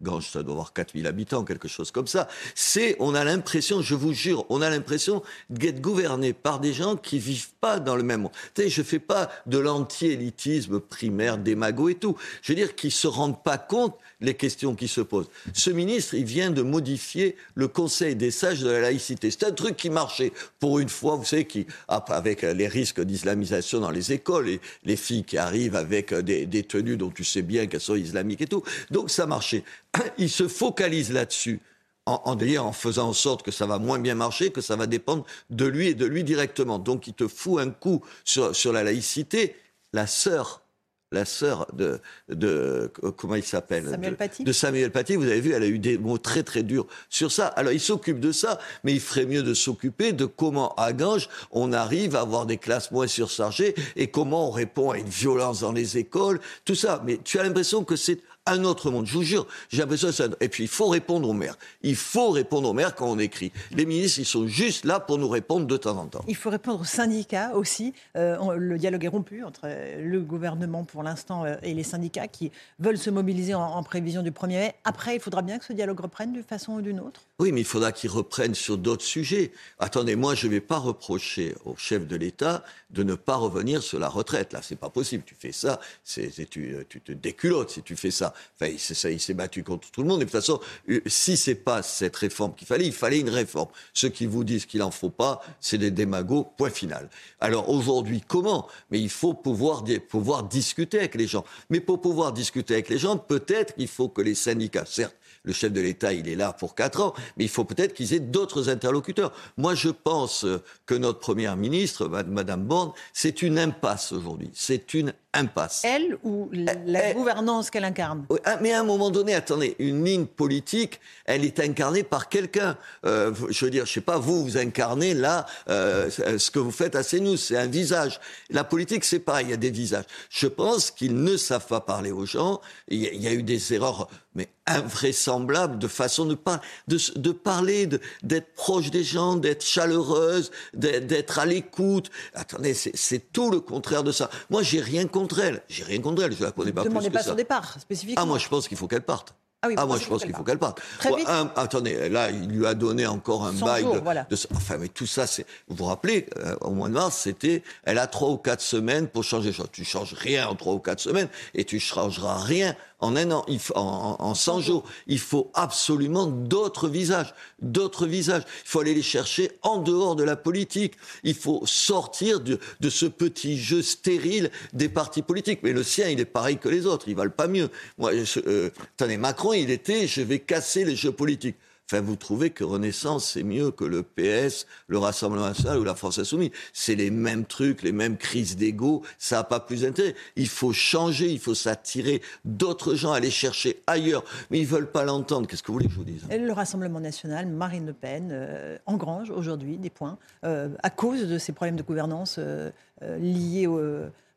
Ganges, 0.00 0.30
ça 0.30 0.42
doit 0.42 0.52
avoir 0.52 0.72
4000 0.72 1.06
habitants, 1.06 1.44
quelque 1.44 1.66
chose 1.66 1.90
comme 1.90 2.06
ça. 2.06 2.28
C'est, 2.54 2.96
on 3.00 3.14
a 3.14 3.24
l'impression, 3.24 3.82
je 3.82 3.94
vous 3.94 4.12
jure, 4.12 4.46
on 4.48 4.62
a 4.62 4.70
l'impression 4.70 5.22
d'être 5.50 5.80
gouverné 5.80 6.32
par 6.32 6.60
des 6.60 6.72
gens 6.72 6.96
qui 6.96 7.18
vivent 7.18 7.52
pas 7.60 7.80
dans 7.80 7.96
le 7.96 8.04
même 8.04 8.22
monde. 8.22 8.32
Sais, 8.56 8.68
je 8.68 8.82
fais 8.82 9.00
pas 9.00 9.28
de 9.46 9.58
l'anti-élitisme 9.58 10.80
primaire, 10.80 11.38
démago 11.38 11.88
et 11.88 11.96
tout. 11.96 12.16
Je 12.42 12.52
veux 12.52 12.56
dire 12.56 12.76
qu'ils 12.76 12.92
se 12.92 13.08
rendent 13.08 13.42
pas 13.42 13.58
compte 13.58 13.96
les 14.20 14.34
questions 14.34 14.74
qui 14.74 14.88
se 14.88 15.00
posent. 15.00 15.30
Ce 15.52 15.70
ministre, 15.70 16.14
il 16.14 16.24
vient 16.24 16.50
de 16.50 16.62
modifier 16.62 17.36
le 17.54 17.68
Conseil 17.68 18.16
des 18.16 18.30
sages 18.30 18.60
de 18.60 18.70
la 18.70 18.80
laïcité. 18.80 19.30
C'est 19.30 19.44
un 19.44 19.52
truc 19.52 19.76
qui 19.76 19.90
marchait 19.90 20.32
pour 20.58 20.78
une 20.78 20.88
fois, 20.88 21.16
vous 21.16 21.24
savez, 21.24 21.44
qui, 21.44 21.66
avec 21.88 22.42
les 22.42 22.68
risques 22.68 23.00
d'islamisation 23.00 23.80
dans 23.80 23.90
les 23.90 24.12
écoles, 24.12 24.48
et 24.48 24.60
les 24.84 24.96
filles 24.96 25.24
qui 25.24 25.38
arrivent 25.38 25.76
avec 25.76 26.14
des, 26.14 26.46
des 26.46 26.62
tenues 26.62 26.96
dont 26.96 27.10
tu 27.10 27.24
sais 27.24 27.42
bien 27.42 27.66
qu'elles 27.66 27.80
sont 27.80 27.94
islamiques 27.96 28.40
et 28.40 28.46
tout. 28.46 28.62
Donc 28.90 29.10
ça 29.10 29.26
marchait. 29.26 29.64
Il 30.18 30.30
se 30.30 30.48
focalise 30.48 31.12
là-dessus. 31.12 31.60
En, 32.06 32.22
en, 32.24 32.36
d'ailleurs, 32.36 32.66
en 32.66 32.72
faisant 32.72 33.08
en 33.08 33.12
sorte 33.12 33.42
que 33.42 33.50
ça 33.50 33.66
va 33.66 33.78
moins 33.78 33.98
bien 33.98 34.14
marcher, 34.14 34.50
que 34.50 34.60
ça 34.60 34.76
va 34.76 34.86
dépendre 34.86 35.26
de 35.50 35.66
lui 35.66 35.88
et 35.88 35.94
de 35.94 36.06
lui 36.06 36.24
directement. 36.24 36.78
Donc, 36.78 37.06
il 37.06 37.14
te 37.14 37.28
fout 37.28 37.60
un 37.60 37.70
coup 37.70 38.02
sur, 38.24 38.56
sur 38.56 38.72
la 38.72 38.82
laïcité. 38.82 39.56
La 39.92 40.06
sœur 40.06 40.62
la 41.10 41.24
sœur 41.24 41.66
de, 41.72 42.00
de 42.28 42.92
comment 43.16 43.34
il 43.34 43.42
s'appelle? 43.42 43.88
Samuel 43.88 44.16
de 44.40 44.52
Samuel 44.52 44.90
Paty. 44.90 45.16
Vous 45.16 45.24
avez 45.24 45.40
vu, 45.40 45.52
elle 45.52 45.62
a 45.62 45.66
eu 45.68 45.78
des 45.78 45.96
mots 45.96 46.18
très 46.18 46.42
très 46.42 46.62
durs 46.62 46.86
sur 47.08 47.32
ça. 47.32 47.46
Alors 47.46 47.72
il 47.72 47.80
s'occupe 47.80 48.20
de 48.20 48.32
ça, 48.32 48.58
mais 48.84 48.92
il 48.92 49.00
ferait 49.00 49.24
mieux 49.24 49.42
de 49.42 49.54
s'occuper 49.54 50.12
de 50.12 50.26
comment 50.26 50.74
à 50.74 50.92
Ganges 50.92 51.28
on 51.50 51.72
arrive 51.72 52.14
à 52.14 52.20
avoir 52.20 52.46
des 52.46 52.58
classes 52.58 52.90
moins 52.90 53.06
surchargées 53.06 53.74
et 53.96 54.08
comment 54.08 54.48
on 54.48 54.50
répond 54.50 54.90
à 54.90 54.98
une 54.98 55.08
violence 55.08 55.60
dans 55.60 55.72
les 55.72 55.96
écoles, 55.96 56.40
tout 56.64 56.74
ça. 56.74 57.02
Mais 57.06 57.18
tu 57.24 57.38
as 57.38 57.42
l'impression 57.42 57.84
que 57.84 57.96
c'est 57.96 58.20
un 58.50 58.64
autre 58.64 58.90
monde. 58.90 59.06
Je 59.06 59.12
vous 59.14 59.22
jure, 59.22 59.46
j'ai 59.68 59.78
l'impression 59.78 60.08
que 60.08 60.14
ça... 60.14 60.26
Et 60.40 60.48
puis, 60.48 60.64
il 60.64 60.68
faut 60.68 60.88
répondre 60.88 61.28
aux 61.28 61.32
maires. 61.32 61.56
Il 61.82 61.96
faut 61.96 62.30
répondre 62.30 62.68
aux 62.68 62.72
maires 62.72 62.94
quand 62.94 63.10
on 63.10 63.18
écrit. 63.18 63.52
Les 63.72 63.86
ministres, 63.86 64.18
ils 64.20 64.24
sont 64.26 64.46
juste 64.46 64.84
là 64.84 65.00
pour 65.00 65.18
nous 65.18 65.28
répondre 65.28 65.66
de 65.66 65.76
temps 65.76 65.96
en 65.98 66.06
temps. 66.06 66.24
Il 66.28 66.36
faut 66.36 66.50
répondre 66.50 66.80
aux 66.80 66.84
syndicats 66.84 67.54
aussi. 67.54 67.92
Euh, 68.16 68.36
on- 68.40 68.52
le 68.52 68.78
dialogue 68.78 69.04
est 69.04 69.08
rompu 69.08 69.42
entre 69.44 69.68
le 70.00 70.20
gouvernement 70.20 70.84
pour 70.84 71.02
l'instant 71.02 71.44
euh, 71.44 71.56
et 71.62 71.74
les 71.74 71.82
syndicats 71.82 72.28
qui 72.28 72.50
veulent 72.78 72.98
se 72.98 73.10
mobiliser 73.10 73.54
en, 73.54 73.62
en 73.62 73.82
prévision 73.82 74.22
du 74.22 74.30
1er 74.30 74.48
mai. 74.48 74.74
Après, 74.84 75.14
il 75.16 75.20
faudra 75.20 75.42
bien 75.42 75.58
que 75.58 75.64
ce 75.64 75.72
dialogue 75.72 76.00
reprenne 76.00 76.32
d'une 76.32 76.42
façon 76.42 76.72
ou 76.74 76.80
d'une 76.82 77.00
autre. 77.00 77.22
Oui, 77.38 77.52
mais 77.52 77.60
il 77.60 77.66
faudra 77.66 77.92
qu'ils 77.92 78.10
reprennent 78.10 78.54
sur 78.54 78.78
d'autres 78.78 79.04
sujets. 79.04 79.52
Attendez, 79.78 80.16
moi, 80.16 80.34
je 80.34 80.46
ne 80.46 80.52
vais 80.52 80.60
pas 80.60 80.78
reprocher 80.78 81.54
au 81.64 81.76
chef 81.76 82.06
de 82.06 82.16
l'État 82.16 82.64
de 82.90 83.02
ne 83.02 83.14
pas 83.14 83.36
revenir 83.36 83.82
sur 83.82 83.98
la 83.98 84.08
retraite. 84.08 84.52
Là, 84.52 84.60
c'est 84.62 84.76
pas 84.76 84.88
possible. 84.90 85.22
Tu 85.26 85.34
fais 85.38 85.52
ça, 85.52 85.78
c'est, 86.04 86.30
c'est- 86.30 86.46
tu, 86.48 86.74
tu 86.88 87.00
te 87.00 87.12
déculottes 87.12 87.70
si 87.70 87.82
tu 87.82 87.96
fais 87.96 88.10
ça. 88.10 88.32
Enfin, 88.56 88.70
il, 88.72 88.78
s'est- 88.78 89.12
il 89.12 89.20
s'est 89.20 89.34
battu 89.34 89.62
contre 89.62 89.90
tout 89.90 90.02
le 90.02 90.08
monde. 90.08 90.20
Et 90.22 90.24
de 90.24 90.30
toute 90.30 90.38
façon, 90.40 90.60
euh, 90.88 91.00
si 91.06 91.36
c'est 91.36 91.54
pas 91.54 91.82
cette 91.82 92.16
réforme 92.16 92.54
qu'il 92.54 92.66
fallait, 92.66 92.86
il 92.86 92.92
fallait 92.92 93.20
une 93.20 93.28
réforme. 93.30 93.68
Ceux 93.94 94.08
qui 94.08 94.26
vous 94.26 94.44
disent 94.44 94.66
qu'il 94.66 94.82
en 94.82 94.90
faut 94.90 95.10
pas, 95.10 95.40
c'est 95.60 95.78
des 95.78 95.90
démagos. 95.90 96.46
Point 96.56 96.70
final. 96.70 97.08
Alors 97.40 97.68
aujourd'hui, 97.68 98.22
comment? 98.26 98.66
Mais 98.90 99.00
il 99.00 99.10
faut 99.10 99.34
pouvoir, 99.34 99.84
pouvoir 100.08 100.42
discuter 100.44 100.98
avec 100.98 101.14
les 101.14 101.26
gens. 101.26 101.44
Mais 101.70 101.80
pour 101.80 102.00
pouvoir 102.00 102.32
discuter 102.32 102.74
avec 102.74 102.88
les 102.88 102.98
gens, 102.98 103.16
peut-être 103.16 103.74
qu'il 103.74 103.88
faut 103.88 104.08
que 104.08 104.22
les 104.22 104.34
syndicats, 104.34 104.84
certes, 104.86 105.14
le 105.44 105.52
chef 105.52 105.72
de 105.72 105.80
l'État, 105.80 106.12
il 106.12 106.28
est 106.28 106.36
là 106.36 106.52
pour 106.52 106.74
quatre 106.74 107.00
ans, 107.02 107.14
mais 107.36 107.44
il 107.44 107.48
faut 107.50 107.64
peut-être 107.64 107.94
qu'ils 107.94 108.12
aient 108.14 108.20
d'autres 108.20 108.68
interlocuteurs. 108.68 109.32
Moi, 109.56 109.74
je 109.74 109.88
pense 109.88 110.44
que 110.86 110.94
notre 110.94 111.18
première 111.20 111.56
ministre, 111.56 112.06
Mad- 112.08 112.28
Madame 112.28 112.64
Borne, 112.64 112.92
c'est 113.12 113.42
une 113.42 113.58
impasse 113.58 114.12
aujourd'hui. 114.12 114.50
C'est 114.54 114.94
une 114.94 115.12
impasse. 115.34 115.82
Elle 115.84 116.18
ou 116.22 116.48
la 116.52 116.72
Eh, 116.74 117.10
eh. 117.10 117.14
gouvernance 117.14 117.70
qu'elle 117.70 117.84
incarne? 117.84 118.26
Ah, 118.44 118.58
mais 118.60 118.72
à 118.72 118.80
un 118.80 118.84
moment 118.84 119.10
donné, 119.10 119.34
attendez, 119.34 119.76
une 119.78 120.04
ligne 120.04 120.26
politique, 120.26 121.00
elle 121.26 121.44
est 121.44 121.60
incarnée 121.60 122.02
par 122.02 122.28
quelqu'un. 122.28 122.76
Euh, 123.04 123.32
je 123.50 123.64
veux 123.64 123.70
dire, 123.70 123.86
je 123.86 123.92
sais 123.92 124.00
pas, 124.00 124.18
vous, 124.18 124.42
vous 124.42 124.56
incarnez 124.56 125.14
là 125.14 125.46
euh, 125.68 126.10
ce 126.10 126.50
que 126.50 126.58
vous 126.58 126.70
faites 126.70 126.96
à 126.96 127.04
CNews, 127.04 127.36
c'est 127.36 127.56
un 127.56 127.66
visage. 127.66 128.20
La 128.50 128.64
politique, 128.64 129.04
c'est 129.04 129.18
pareil, 129.20 129.46
il 129.46 129.50
y 129.50 129.54
a 129.54 129.58
des 129.58 129.70
visages. 129.70 130.04
Je 130.30 130.46
pense 130.46 130.90
qu'ils 130.90 131.22
ne 131.22 131.36
savent 131.36 131.66
pas 131.66 131.80
parler 131.80 132.10
aux 132.10 132.26
gens. 132.26 132.60
Il 132.88 132.98
y 133.02 133.06
a, 133.06 133.12
il 133.12 133.22
y 133.22 133.28
a 133.28 133.32
eu 133.32 133.42
des 133.42 133.74
erreurs, 133.74 134.08
mais 134.34 134.48
invraisemblables, 134.66 135.37
de 135.46 135.88
façon 135.88 136.24
de, 136.26 136.34
par- 136.34 136.60
de, 136.88 136.96
s- 136.96 137.12
de 137.16 137.30
parler, 137.32 137.88
d'être 138.22 138.52
proche 138.54 138.90
des 138.90 139.04
gens, 139.04 139.36
d'être 139.36 139.64
chaleureuse, 139.64 140.50
d'être 140.74 141.38
à 141.38 141.46
l'écoute. 141.46 142.10
Attendez, 142.34 142.74
c'est 142.74 143.32
tout 143.32 143.50
le 143.50 143.60
contraire 143.60 144.02
de 144.04 144.12
ça. 144.12 144.30
Moi, 144.50 144.62
j'ai 144.62 144.80
rien 144.80 145.06
contre 145.06 145.38
elle. 145.40 145.62
J'ai 145.68 145.84
rien 145.84 146.00
contre 146.00 146.22
elle. 146.22 146.32
Je 146.36 146.42
la 146.42 146.50
connais 146.52 146.72
pas 146.72 146.82
plus 146.84 146.92
que 146.92 147.08
pas 147.12 147.22
ça. 147.22 147.30
son 147.30 147.34
départ, 147.36 147.76
spécifiquement. 147.80 148.22
Ah, 148.22 148.26
moi, 148.26 148.38
je 148.38 148.48
pense 148.48 148.68
qu'il 148.68 148.76
faut 148.76 148.88
qu'elle 148.88 149.02
parte. 149.02 149.34
Ah 149.60 149.66
oui, 149.66 149.74
vous 149.76 149.86
moi, 149.88 149.98
je 150.00 150.06
pense 150.06 150.22
qu'il 150.22 150.32
faut 150.32 150.44
qu'elle 150.44 150.58
parte. 150.58 150.80
Très 151.00 151.12
vite. 151.16 151.28
un- 151.28 151.50
attendez, 151.56 152.08
là, 152.08 152.30
il 152.30 152.46
lui 152.48 152.64
a 152.64 152.74
donné 152.74 153.08
encore 153.08 153.44
un 153.44 153.52
100 153.52 153.66
bail 153.66 153.82
jours, 153.82 153.94
de, 153.94 153.98
voilà. 153.98 154.24
de- 154.30 154.36
Enfin, 154.54 154.78
mais 154.78 154.86
tout 154.86 155.06
ça, 155.08 155.26
c'est. 155.26 155.46
Vous 155.66 155.74
vous 155.74 155.84
rappelez, 155.86 156.26
euh, 156.36 156.54
au 156.60 156.70
mois 156.70 156.86
de 156.88 156.92
mars, 156.94 157.16
c'était. 157.24 157.64
Elle 157.82 157.98
a 157.98 158.06
trois 158.06 158.28
ou 158.28 158.36
quatre 158.36 158.60
semaines 158.60 159.08
pour 159.08 159.24
changer. 159.24 159.50
Tu 159.72 159.84
changes 159.84 160.14
rien 160.14 160.46
en 160.46 160.54
trois 160.54 160.74
ou 160.74 160.78
quatre 160.78 161.00
semaines 161.00 161.28
et 161.54 161.64
tu 161.64 161.80
changeras 161.80 162.38
rien 162.38 162.76
en 163.00 163.14
un 163.16 163.30
an, 163.30 163.44
il 163.48 163.58
faut- 163.58 163.76
en, 163.76 164.16
en, 164.18 164.24
en 164.24 164.34
100 164.34 164.60
jours. 164.60 164.84
Il 165.06 165.18
faut 165.20 165.50
absolument 165.54 166.26
d'autres 166.26 166.88
visages. 166.88 167.34
D'autres 167.62 168.06
visages. 168.06 168.42
Il 168.64 168.68
faut 168.68 168.80
aller 168.80 168.94
les 168.94 169.02
chercher 169.02 169.52
en 169.62 169.78
dehors 169.78 170.16
de 170.16 170.24
la 170.24 170.36
politique. 170.36 170.94
Il 171.22 171.34
faut 171.34 171.62
sortir 171.64 172.40
de, 172.40 172.58
de 172.80 172.90
ce 172.90 173.06
petit 173.06 173.56
jeu 173.58 173.82
stérile 173.82 174.50
des 174.72 174.88
partis 174.88 175.22
politiques. 175.22 175.60
Mais 175.62 175.72
le 175.72 175.82
sien, 175.82 176.08
il 176.08 176.20
est 176.20 176.24
pareil 176.24 176.58
que 176.58 176.68
les 176.68 176.86
autres. 176.86 177.08
Ils 177.08 177.16
valent 177.16 177.30
pas 177.30 177.48
mieux. 177.48 177.70
Moi, 177.98 178.12
je- 178.24 178.40
euh, 178.46 178.70
attendez, 178.96 179.16
Macron, 179.16 179.52
il 179.52 179.70
était, 179.70 180.06
je 180.06 180.20
vais 180.22 180.38
casser 180.40 180.84
les 180.84 180.96
jeux 180.96 181.12
politiques. 181.12 181.56
Vous 181.96 182.16
trouvez 182.16 182.50
que 182.50 182.64
Renaissance, 182.64 183.30
c'est 183.30 183.42
mieux 183.42 183.70
que 183.70 183.84
le 183.84 184.02
PS, 184.02 184.66
le 184.88 184.98
Rassemblement 184.98 185.46
national 185.46 185.78
ou 185.78 185.84
la 185.84 185.94
France 185.94 186.18
insoumise. 186.18 186.50
C'est 186.74 186.94
les 186.94 187.10
mêmes 187.10 187.46
trucs, 187.46 187.82
les 187.82 187.92
mêmes 187.92 188.18
crises 188.18 188.56
d'ego. 188.58 189.02
Ça 189.16 189.36
n'a 189.36 189.44
pas 189.44 189.58
plus 189.58 189.80
d'intérêt. 189.82 190.14
Il 190.36 190.48
faut 190.48 190.74
changer, 190.74 191.30
il 191.32 191.38
faut 191.38 191.54
s'attirer 191.54 192.20
d'autres 192.44 192.94
gens, 192.94 193.12
aller 193.12 193.30
chercher 193.30 193.82
ailleurs. 193.86 194.22
Mais 194.50 194.58
ils 194.60 194.66
veulent 194.66 194.90
pas 194.90 195.02
l'entendre. 195.04 195.46
Qu'est-ce 195.48 195.62
que 195.62 195.68
vous 195.68 195.74
voulez 195.74 195.86
que 195.86 195.92
je 195.92 195.96
vous 195.98 196.04
dise? 196.04 196.24
Le 196.30 196.52
Rassemblement 196.52 197.00
national, 197.00 197.46
Marine 197.46 197.86
Le 197.86 197.94
Pen, 197.94 198.28
euh, 198.32 198.76
engrange 198.84 199.30
aujourd'hui 199.30 199.78
des 199.78 199.90
points 199.90 200.18
euh, 200.44 200.68
à 200.82 200.90
cause 200.90 201.26
de 201.26 201.38
ces 201.38 201.52
problèmes 201.52 201.76
de 201.76 201.82
gouvernance 201.82 202.36
euh, 202.38 202.70
liés 203.18 203.66
au- 203.66 203.80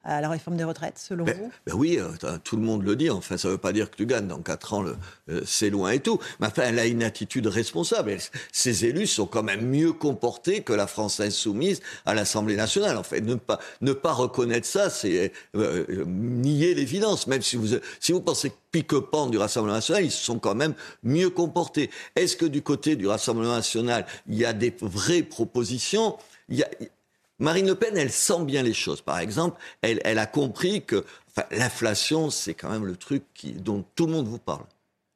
à 0.03 0.19
la 0.19 0.30
réforme 0.30 0.57
des 0.57 0.63
retraites, 0.63 0.98
selon 0.98 1.25
Ben, 1.25 1.38
vous 1.38 1.51
ben 1.65 1.74
oui, 1.75 2.00
euh, 2.00 2.38
tout 2.44 2.56
le 2.56 2.63
monde 2.63 2.83
le 2.83 2.95
dit. 2.95 3.09
Enfin, 3.09 3.38
ça 3.38 3.48
ne 3.48 3.53
veut 3.53 3.57
pas 3.59 3.71
dire 3.71 3.89
que 3.92 3.95
tu 3.95 4.06
gagnes. 4.06 4.27
Dans 4.27 4.42
quatre 4.42 4.74
ans, 4.74 4.81
le- 4.81 4.95
euh, 5.30 5.42
c'est 5.45 5.69
loin 5.69 5.92
et 5.92 6.00
tout. 6.00 6.19
Mais 6.39 6.48
enfin, 6.48 6.63
elle 6.65 6.80
a 6.80 6.86
une 6.88 7.03
attitude 7.03 7.45
responsable. 7.48 8.18
Ses 8.51 8.86
élus 8.86 9.07
sont 9.07 9.27
quand 9.27 9.44
même 9.44 9.62
mieux 9.68 9.94
comportés 9.94 10.62
que 10.63 10.74
la 10.74 10.88
France 10.88 11.19
insoumise 11.19 11.81
à 12.06 12.13
l'Assemblée 12.15 12.56
nationale. 12.56 12.98
En 12.98 13.03
fait, 13.03 13.21
ne 13.21 13.36
pas, 13.36 13.59
ne 13.81 13.94
pas 13.94 14.13
reconnaître 14.13 14.65
ça, 14.68 14.89
c'est 14.89 15.31
euh, 15.56 15.86
euh, 15.88 16.06
nier 16.07 16.74
l'évidence. 16.74 17.27
Même 17.27 17.42
si 17.44 17.56
vous, 17.56 17.77
si 18.00 18.12
vous 18.12 18.21
pensez 18.21 18.50
que 18.50 18.56
pique-pan 18.71 19.27
du 19.27 19.38
Rassemblement 19.38 19.75
national, 19.75 20.06
ils 20.06 20.12
se 20.12 20.24
sont 20.24 20.39
quand 20.39 20.56
même 20.56 20.74
mieux 21.03 21.30
comportés. 21.30 21.89
Est-ce 22.15 22.36
que 22.36 22.45
du 22.45 22.62
côté 22.62 22.95
du 22.95 23.07
Rassemblement 23.07 23.56
national, 23.56 24.06
il 24.27 24.38
y 24.38 24.45
a 24.45 24.53
des 24.53 24.74
vraies 24.81 25.24
propositions? 25.24 26.18
Il 26.50 26.57
y 26.57 26.63
a, 26.63 26.68
Marine 27.41 27.67
Le 27.67 27.75
Pen, 27.75 27.97
elle 27.97 28.11
sent 28.11 28.43
bien 28.45 28.61
les 28.63 28.73
choses. 28.73 29.01
Par 29.01 29.19
exemple, 29.19 29.59
elle, 29.81 29.99
elle 30.05 30.19
a 30.19 30.27
compris 30.27 30.83
que 30.85 31.03
enfin, 31.29 31.47
l'inflation, 31.51 32.29
c'est 32.29 32.53
quand 32.53 32.69
même 32.69 32.85
le 32.85 32.95
truc 32.95 33.23
qui, 33.33 33.51
dont 33.53 33.83
tout 33.95 34.05
le 34.05 34.13
monde 34.13 34.27
vous 34.27 34.38
parle. 34.38 34.63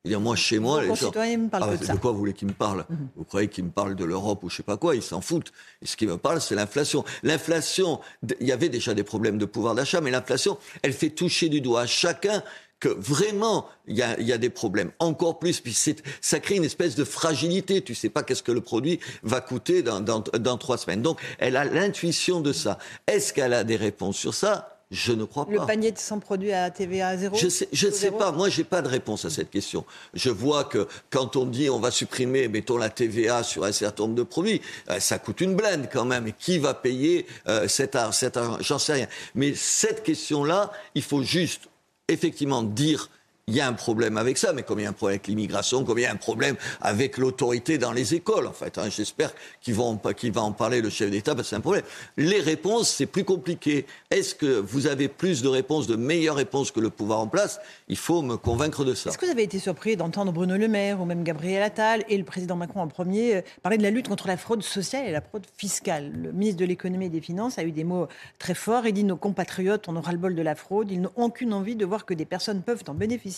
Dire, 0.05 0.19
moi, 0.19 0.35
chez 0.35 0.59
moi, 0.59 0.83
les 0.83 0.93
gens... 0.95 1.11
me 1.11 1.47
parlent 1.49 1.63
Ah, 1.63 1.67
que 1.67 1.73
de 1.77 1.79
de 1.79 1.85
ça. 1.85 1.93
Mhm. 1.93 1.99
quoi 1.99 2.11
vous 2.11 2.19
voulez 2.19 2.33
qu'ils 2.33 2.47
me 2.47 2.53
parlent 2.53 2.85
Vous 3.15 3.23
croyez 3.23 3.47
qu'ils 3.47 3.63
me 3.63 3.71
parlent 3.71 3.95
de 3.95 4.05
l'Europe 4.05 4.43
ou 4.43 4.49
je 4.49 4.57
sais 4.57 4.63
pas 4.63 4.77
quoi 4.77 4.95
Ils 4.95 5.01
s'en 5.01 5.19
foutent. 5.21 5.51
Et 5.81 5.87
ce 5.87 5.97
qu'ils 5.97 6.07
me 6.07 6.17
parlent, 6.17 6.41
c'est 6.41 6.53
l'inflation. 6.53 7.03
L'inflation, 7.23 7.99
il 8.39 8.47
y 8.47 8.51
avait 8.51 8.69
déjà 8.69 8.93
des 8.93 9.03
problèmes 9.03 9.39
de 9.39 9.45
pouvoir 9.45 9.73
d'achat, 9.73 10.01
mais 10.01 10.11
l'inflation, 10.11 10.59
elle 10.83 10.93
fait 10.93 11.09
toucher 11.09 11.49
du 11.49 11.59
doigt 11.59 11.81
à 11.81 11.87
chacun 11.87 12.43
que 12.79 12.89
vraiment, 12.89 13.67
il 13.87 13.95
y 13.97 14.01
a, 14.01 14.19
y 14.19 14.33
a 14.33 14.37
des 14.37 14.49
problèmes. 14.49 14.91
Encore 14.99 15.39
plus, 15.39 15.59
puis 15.61 15.73
c'est- 15.73 16.03
ça 16.21 16.39
crée 16.39 16.55
une 16.55 16.65
espèce 16.65 16.95
de 16.95 17.03
fragilité. 17.03 17.81
Tu 17.81 17.95
sais 17.95 18.09
pas 18.09 18.21
qu'est-ce 18.23 18.43
que 18.43 18.51
le 18.51 18.61
produit 18.61 18.99
va 19.23 19.41
coûter 19.41 19.81
dans, 19.81 20.01
dans, 20.01 20.19
dans 20.19 20.57
trois 20.57 20.77
semaines. 20.77 21.01
Donc, 21.01 21.19
elle 21.39 21.55
a 21.57 21.63
l'intuition 21.65 22.41
de 22.41 22.53
ça. 22.53 22.77
Est-ce 23.07 23.33
qu'elle 23.33 23.53
a 23.53 23.63
des 23.63 23.77
réponses 23.77 24.17
sur 24.17 24.33
ça? 24.33 24.71
Je 24.91 25.13
ne 25.13 25.23
crois 25.23 25.47
Le 25.49 25.57
pas. 25.57 25.65
panier 25.65 25.91
de 25.91 25.97
100 25.97 26.19
produits 26.19 26.51
à 26.51 26.69
TVA 26.69 27.17
zéro 27.17 27.35
Je 27.35 27.47
sais, 27.49 27.67
je 27.73 27.87
ne 27.87 27.91
sais 27.91 28.11
pas. 28.11 28.31
Moi, 28.31 28.49
j'ai 28.49 28.63
pas 28.63 28.83
de 28.83 28.87
réponse 28.87 29.25
à 29.25 29.31
cette 29.31 29.49
question. 29.49 29.83
Je 30.13 30.29
vois 30.29 30.63
que 30.65 30.87
quand 31.09 31.35
on 31.37 31.45
dit 31.45 31.71
on 31.71 31.79
va 31.79 31.89
supprimer, 31.89 32.47
mettons 32.47 32.77
la 32.77 32.89
TVA 32.91 33.41
sur 33.41 33.63
un 33.65 33.71
certain 33.71 34.03
nombre 34.03 34.15
de 34.15 34.21
produits, 34.23 34.61
euh, 34.91 34.99
ça 34.99 35.17
coûte 35.17 35.41
une 35.41 35.55
blinde 35.55 35.89
quand 35.91 36.05
même. 36.05 36.27
Et 36.27 36.33
qui 36.37 36.59
va 36.59 36.75
payer 36.75 37.25
euh, 37.47 37.67
cet 37.67 37.95
argent? 37.95 38.57
J'en 38.61 38.77
sais 38.77 38.93
rien. 38.93 39.07
Mais 39.33 39.55
cette 39.55 40.03
question-là, 40.03 40.71
il 40.93 41.01
faut 41.01 41.23
juste 41.23 41.61
effectivement 42.07 42.63
dire 42.63 43.09
il 43.47 43.53
y 43.53 43.61
a 43.61 43.67
un 43.67 43.73
problème 43.73 44.17
avec 44.17 44.39
ça, 44.39 44.53
mais 44.53 44.63
comme 44.63 44.79
il 44.79 44.83
y 44.83 44.85
a 44.87 44.89
un 44.89 44.93
problème 44.93 45.17
avec 45.17 45.27
l'immigration, 45.27 45.83
comme 45.83 45.99
il 45.99 46.01
y 46.01 46.07
a 46.07 46.11
un 46.11 46.15
problème 46.15 46.55
avec 46.81 47.19
l'autorité 47.19 47.77
dans 47.77 47.91
les 47.91 48.15
écoles, 48.15 48.47
en 48.47 48.53
fait. 48.53 48.79
hein. 48.79 48.89
J'espère 48.89 49.31
qu'il 49.61 49.75
va, 49.75 50.13
qu'il 50.15 50.31
va 50.31 50.41
en 50.41 50.51
parler 50.51 50.81
le 50.81 50.89
chef 50.89 51.11
d'État, 51.11 51.35
parce 51.35 51.47
que 51.47 51.49
c'est 51.51 51.55
un 51.55 51.61
problème. 51.61 51.83
Les 52.17 52.39
réponses, 52.39 52.89
c'est 52.89 53.05
plus 53.05 53.23
compliqué. 53.23 53.85
Est-ce 54.09 54.33
que 54.33 54.59
vous 54.59 54.87
avez 54.87 55.07
plus 55.07 55.43
de 55.43 55.47
réponses, 55.47 55.85
de 55.85 55.95
meilleures 55.95 56.37
réponses 56.37 56.71
que 56.71 56.79
le 56.79 56.89
pouvoir 56.89 57.19
en 57.19 57.27
place? 57.27 57.59
Il 57.87 57.97
faut 57.97 58.23
me 58.23 58.35
convaincre 58.35 58.83
de 58.83 58.95
ça. 58.95 59.11
Est-ce 59.11 59.17
que 59.19 59.25
vous 59.25 59.31
avez 59.31 59.43
été 59.43 59.59
surpris 59.59 59.95
d'entendre 59.95 60.31
Bruno 60.31 60.57
Le 60.57 60.67
Maire 60.67 60.99
ou 60.99 61.05
même 61.05 61.23
Gabriel 61.23 61.61
Attal 61.61 62.03
et 62.09 62.17
le 62.17 62.23
président 62.23 62.55
Macron 62.55 62.81
en 62.81 62.87
premier 62.87 63.35
euh, 63.35 63.41
parler 63.61 63.77
de 63.77 63.83
la 63.83 63.91
lutte 63.91 64.07
contre 64.07 64.27
la 64.27 64.37
fraude 64.37 64.63
sociale 64.63 65.05
et 65.05 65.11
la 65.11 65.21
fraude 65.21 65.45
fiscale? 65.55 66.11
Le 66.11 66.31
ministre 66.31 66.59
de 66.61 66.65
l'économie 66.65 67.05
et 67.05 67.09
des 67.09 67.21
finances 67.21 67.59
a 67.59 67.63
eu 67.63 67.71
des 67.71 67.83
mots 67.83 68.07
très 68.39 68.55
forts. 68.55 68.87
Il 68.87 68.93
dit 68.93 69.03
nos 69.03 69.17
compatriotes, 69.17 69.87
on 69.87 69.95
aura 69.95 70.13
le 70.13 70.17
bol 70.17 70.33
de 70.33 70.41
la 70.41 70.55
fraude. 70.55 70.89
Ils 70.89 70.99
n'ont 70.99 71.11
aucune 71.15 71.53
envie 71.53 71.75
de 71.75 71.85
voir 71.85 72.07
que 72.07 72.15
des 72.15 72.25
personnes 72.25 72.63
peuvent 72.63 72.83
en 72.87 72.95
bénéficier, 72.95 73.34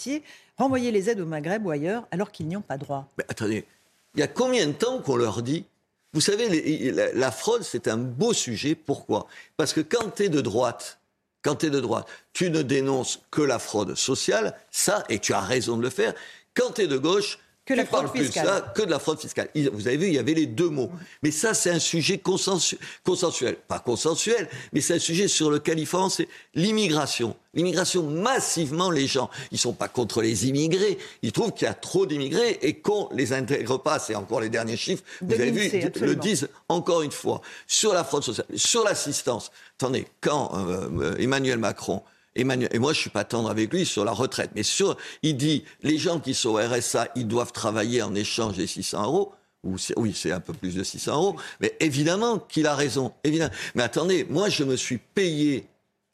renvoyer 0.57 0.91
les 0.91 1.09
aides 1.09 1.19
au 1.19 1.25
Maghreb 1.25 1.65
ou 1.65 1.71
ailleurs 1.71 2.07
alors 2.11 2.31
qu'ils 2.31 2.47
n'y 2.47 2.57
ont 2.57 2.61
pas 2.61 2.77
droit. 2.77 3.07
Mais 3.17 3.25
attendez, 3.29 3.65
il 4.15 4.19
y 4.19 4.23
a 4.23 4.27
combien 4.27 4.67
de 4.67 4.73
temps 4.73 5.01
qu'on 5.01 5.15
leur 5.15 5.41
dit? 5.41 5.65
Vous 6.13 6.21
savez, 6.21 6.91
la, 7.13 7.31
fraude, 7.31 7.63
c'est 7.63 7.87
un 7.87 7.97
beau 7.97 8.33
sujet. 8.33 8.73
Pourquoi? 8.73 9.27
Parce 9.57 9.73
que 9.73 9.81
quand 9.81 10.15
tu 10.15 10.29
de 10.29 10.41
droite, 10.41 10.99
quand 11.43 11.57
tu 11.57 11.67
es 11.67 11.69
de 11.69 11.79
droite, 11.79 12.07
tu 12.33 12.49
ne 12.49 12.61
dénonces 12.61 13.21
que 13.29 13.41
la 13.41 13.59
fraude 13.59 13.93
sociale, 13.95 14.57
ça, 14.71 15.03
et 15.09 15.19
tu 15.19 15.33
as 15.33 15.41
raison 15.41 15.77
de 15.77 15.83
le 15.83 15.89
faire. 15.89 16.13
Quand 16.55 16.71
tu 16.73 16.81
es 16.81 16.87
de 16.87 16.97
gauche, 16.97 17.39
Que 17.67 17.73
la 17.73 17.85
fraude 17.85 18.09
fiscale. 18.15 18.45
ça 18.47 18.61
que 18.73 18.81
de 18.83 18.89
la 18.89 18.97
fraude 18.99 19.19
fiscale. 19.19 19.49
Vous 19.73 19.87
avez 19.87 19.97
vu, 19.97 20.07
il 20.07 20.13
y 20.13 20.19
avait 20.19 20.33
les 20.33 20.45
deux 20.45 20.69
mots. 20.69 20.89
Mais 21.21 21.31
ça, 21.31 21.53
c'est 21.53 21.69
un 21.69 21.79
sujet 21.79 22.15
consensu- 22.15 22.77
consensuel. 23.03 23.57
Pas 23.67 23.79
consensuel, 23.79 24.47
mais 24.71 24.79
c'est 24.79 24.93
un 24.95 24.99
sujet 24.99 25.27
sur 25.27 25.51
lequel 25.51 25.77
il 25.77 25.85
faut 25.85 25.97
avancer. 25.97 26.29
L'immigration. 26.55 27.35
L'immigration, 27.53 28.03
massivement, 28.03 28.89
les 28.89 29.05
gens, 29.05 29.29
ils 29.51 29.57
sont 29.57 29.73
pas 29.73 29.89
contre 29.89 30.21
les 30.21 30.47
immigrés. 30.47 30.97
Ils 31.23 31.33
trouvent 31.33 31.51
qu'il 31.51 31.65
y 31.65 31.69
a 31.69 31.73
trop 31.73 32.05
d'immigrés 32.05 32.57
et 32.61 32.75
qu'on 32.79 33.09
les 33.11 33.33
intègre 33.33 33.77
pas. 33.79 33.99
C'est 33.99 34.15
encore 34.15 34.39
les 34.39 34.49
derniers 34.49 34.77
chiffres. 34.77 35.03
De 35.21 35.35
Vous 35.35 35.41
avez 35.41 35.51
vu, 35.51 35.89
le 36.01 36.15
disent 36.15 36.47
encore 36.69 37.01
une 37.01 37.11
fois. 37.11 37.41
Sur 37.67 37.93
la 37.93 38.05
fraude 38.05 38.23
sociale, 38.23 38.47
sur 38.55 38.85
l'assistance. 38.85 39.51
Attendez, 39.77 40.07
quand 40.21 40.51
euh, 40.55 40.87
euh, 41.01 41.15
Emmanuel 41.17 41.57
Macron 41.57 42.01
Et 42.37 42.43
moi 42.79 42.93
je 42.93 42.99
suis 42.99 43.09
pas 43.09 43.23
tendre 43.23 43.49
avec 43.49 43.73
lui 43.73 43.85
sur 43.85 44.05
la 44.05 44.11
retraite, 44.11 44.51
mais 44.55 44.63
sur, 44.63 44.95
il 45.23 45.35
dit 45.37 45.63
les 45.83 45.97
gens 45.97 46.19
qui 46.19 46.33
sont 46.33 46.49
au 46.49 46.57
RSA, 46.57 47.09
ils 47.15 47.27
doivent 47.27 47.51
travailler 47.51 48.01
en 48.01 48.13
échange 48.15 48.57
des 48.57 48.67
600 48.67 49.03
euros. 49.03 49.33
Ou 49.63 49.77
c'est- 49.77 49.97
oui, 49.97 50.13
c'est 50.15 50.31
un 50.31 50.39
peu 50.39 50.53
plus 50.53 50.75
de 50.75 50.83
600 50.83 51.15
euros. 51.15 51.35
Mais 51.59 51.75
évidemment 51.79 52.37
qu'il 52.39 52.67
a 52.67 52.75
raison. 52.75 53.11
Mais 53.75 53.83
attendez, 53.83 54.25
moi 54.29 54.49
je 54.49 54.63
me 54.63 54.75
suis 54.75 54.97
payé 54.99 55.65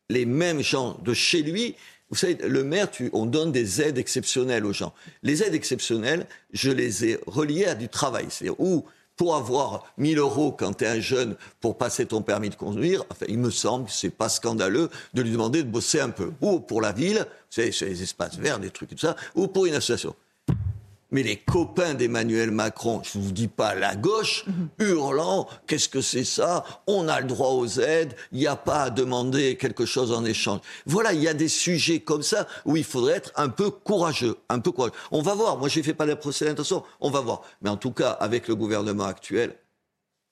les 0.10 0.26
mêmes 0.26 0.62
gens 0.62 0.98
de 1.04 1.14
chez 1.14 1.44
lui. 1.44 1.76
Vous 2.10 2.16
savez, 2.18 2.38
le 2.48 2.64
maire, 2.64 2.90
on 3.12 3.26
donne 3.26 3.52
des 3.52 3.82
aides 3.82 3.98
exceptionnelles 3.98 4.66
aux 4.66 4.74
gens. 4.74 4.94
Les 5.24 5.44
aides 5.44 5.56
exceptionnelles, 5.56 6.28
je 6.54 6.70
les 6.72 7.06
ai 7.06 7.20
reliées 7.26 7.66
à 7.66 7.76
du 7.76 7.90
travail. 7.90 8.28
C'est-à-dire 8.30 8.60
où, 8.60 8.86
pour 9.24 9.36
avoir 9.36 9.86
1000 10.00 10.18
euros 10.18 10.52
quand 10.52 10.74
tu 10.74 10.84
es 10.84 10.88
un 10.88 11.00
jeune 11.00 11.38
pour 11.62 11.78
passer 11.78 12.06
ton 12.06 12.22
permis 12.22 12.50
de 12.50 12.56
conduire, 12.56 13.06
enfin, 13.10 13.26
il 13.30 13.38
me 13.38 13.52
semble 13.52 13.86
que 13.86 13.92
c'est 13.94 14.10
pas 14.10 14.28
scandaleux 14.28 14.90
de 15.14 15.22
lui 15.22 15.32
demander 15.32 15.64
de 15.64 15.70
bosser 15.70 16.02
un 16.02 16.10
peu. 16.10 16.34
Ou 16.42 16.60
pour 16.60 16.82
la 16.82 16.92
ville, 16.92 17.26
sur 17.50 17.64
les 17.64 18.04
espaces 18.04 18.36
verts, 18.36 18.60
des 18.60 18.70
trucs 18.70 18.90
comme 18.90 18.98
ça, 18.98 19.16
ou 19.34 19.48
pour 19.48 19.66
une 19.66 19.76
association. 19.76 20.14
Mais 21.14 21.22
les 21.24 21.38
copains 21.38 21.94
d'Emmanuel 21.94 22.50
Macron, 22.50 23.02
je 23.04 23.20
ne 23.20 23.24
vous 23.24 23.32
dis 23.32 23.48
pas 23.48 23.76
la 23.76 23.96
gauche, 23.96 24.46
hurlant, 24.80 25.48
qu'est-ce 25.68 25.88
que 25.88 26.02
c'est 26.02 26.24
ça? 26.24 26.66
On 26.88 27.08
a 27.08 27.22
le 27.22 27.28
droit 27.28 27.50
aux 27.50 27.80
aides, 27.80 28.16
il 28.32 28.40
n'y 28.40 28.48
a 28.48 28.56
pas 28.56 28.84
à 28.84 28.90
demander 28.90 29.56
quelque 29.56 29.86
chose 29.86 30.12
en 30.12 30.26
échange. 30.26 30.60
Voilà, 30.88 31.14
il 31.14 31.22
y 31.22 31.28
a 31.28 31.36
des 31.36 31.48
sujets 31.48 32.00
comme 32.00 32.24
ça 32.24 32.48
où 32.66 32.76
il 32.78 32.84
faudrait 32.84 33.14
être 33.14 33.32
un 33.36 33.50
peu 33.50 33.70
courageux, 33.70 34.38
un 34.50 34.60
peu 34.60 34.72
courageux. 34.72 34.96
On 35.12 35.22
va 35.22 35.36
voir, 35.36 35.60
moi 35.60 35.70
je 35.70 35.80
ne 35.80 35.84
fais 35.84 35.94
pas 35.94 36.08
de 36.08 36.16
procès 36.16 36.46
d'intention, 36.46 36.84
on 37.00 37.12
va 37.12 37.22
voir. 37.22 37.44
Mais 37.62 37.70
en 37.70 37.78
tout 37.78 37.92
cas, 37.92 38.10
avec 38.10 38.48
le 38.48 38.56
gouvernement 38.56 39.06
actuel, 39.06 39.56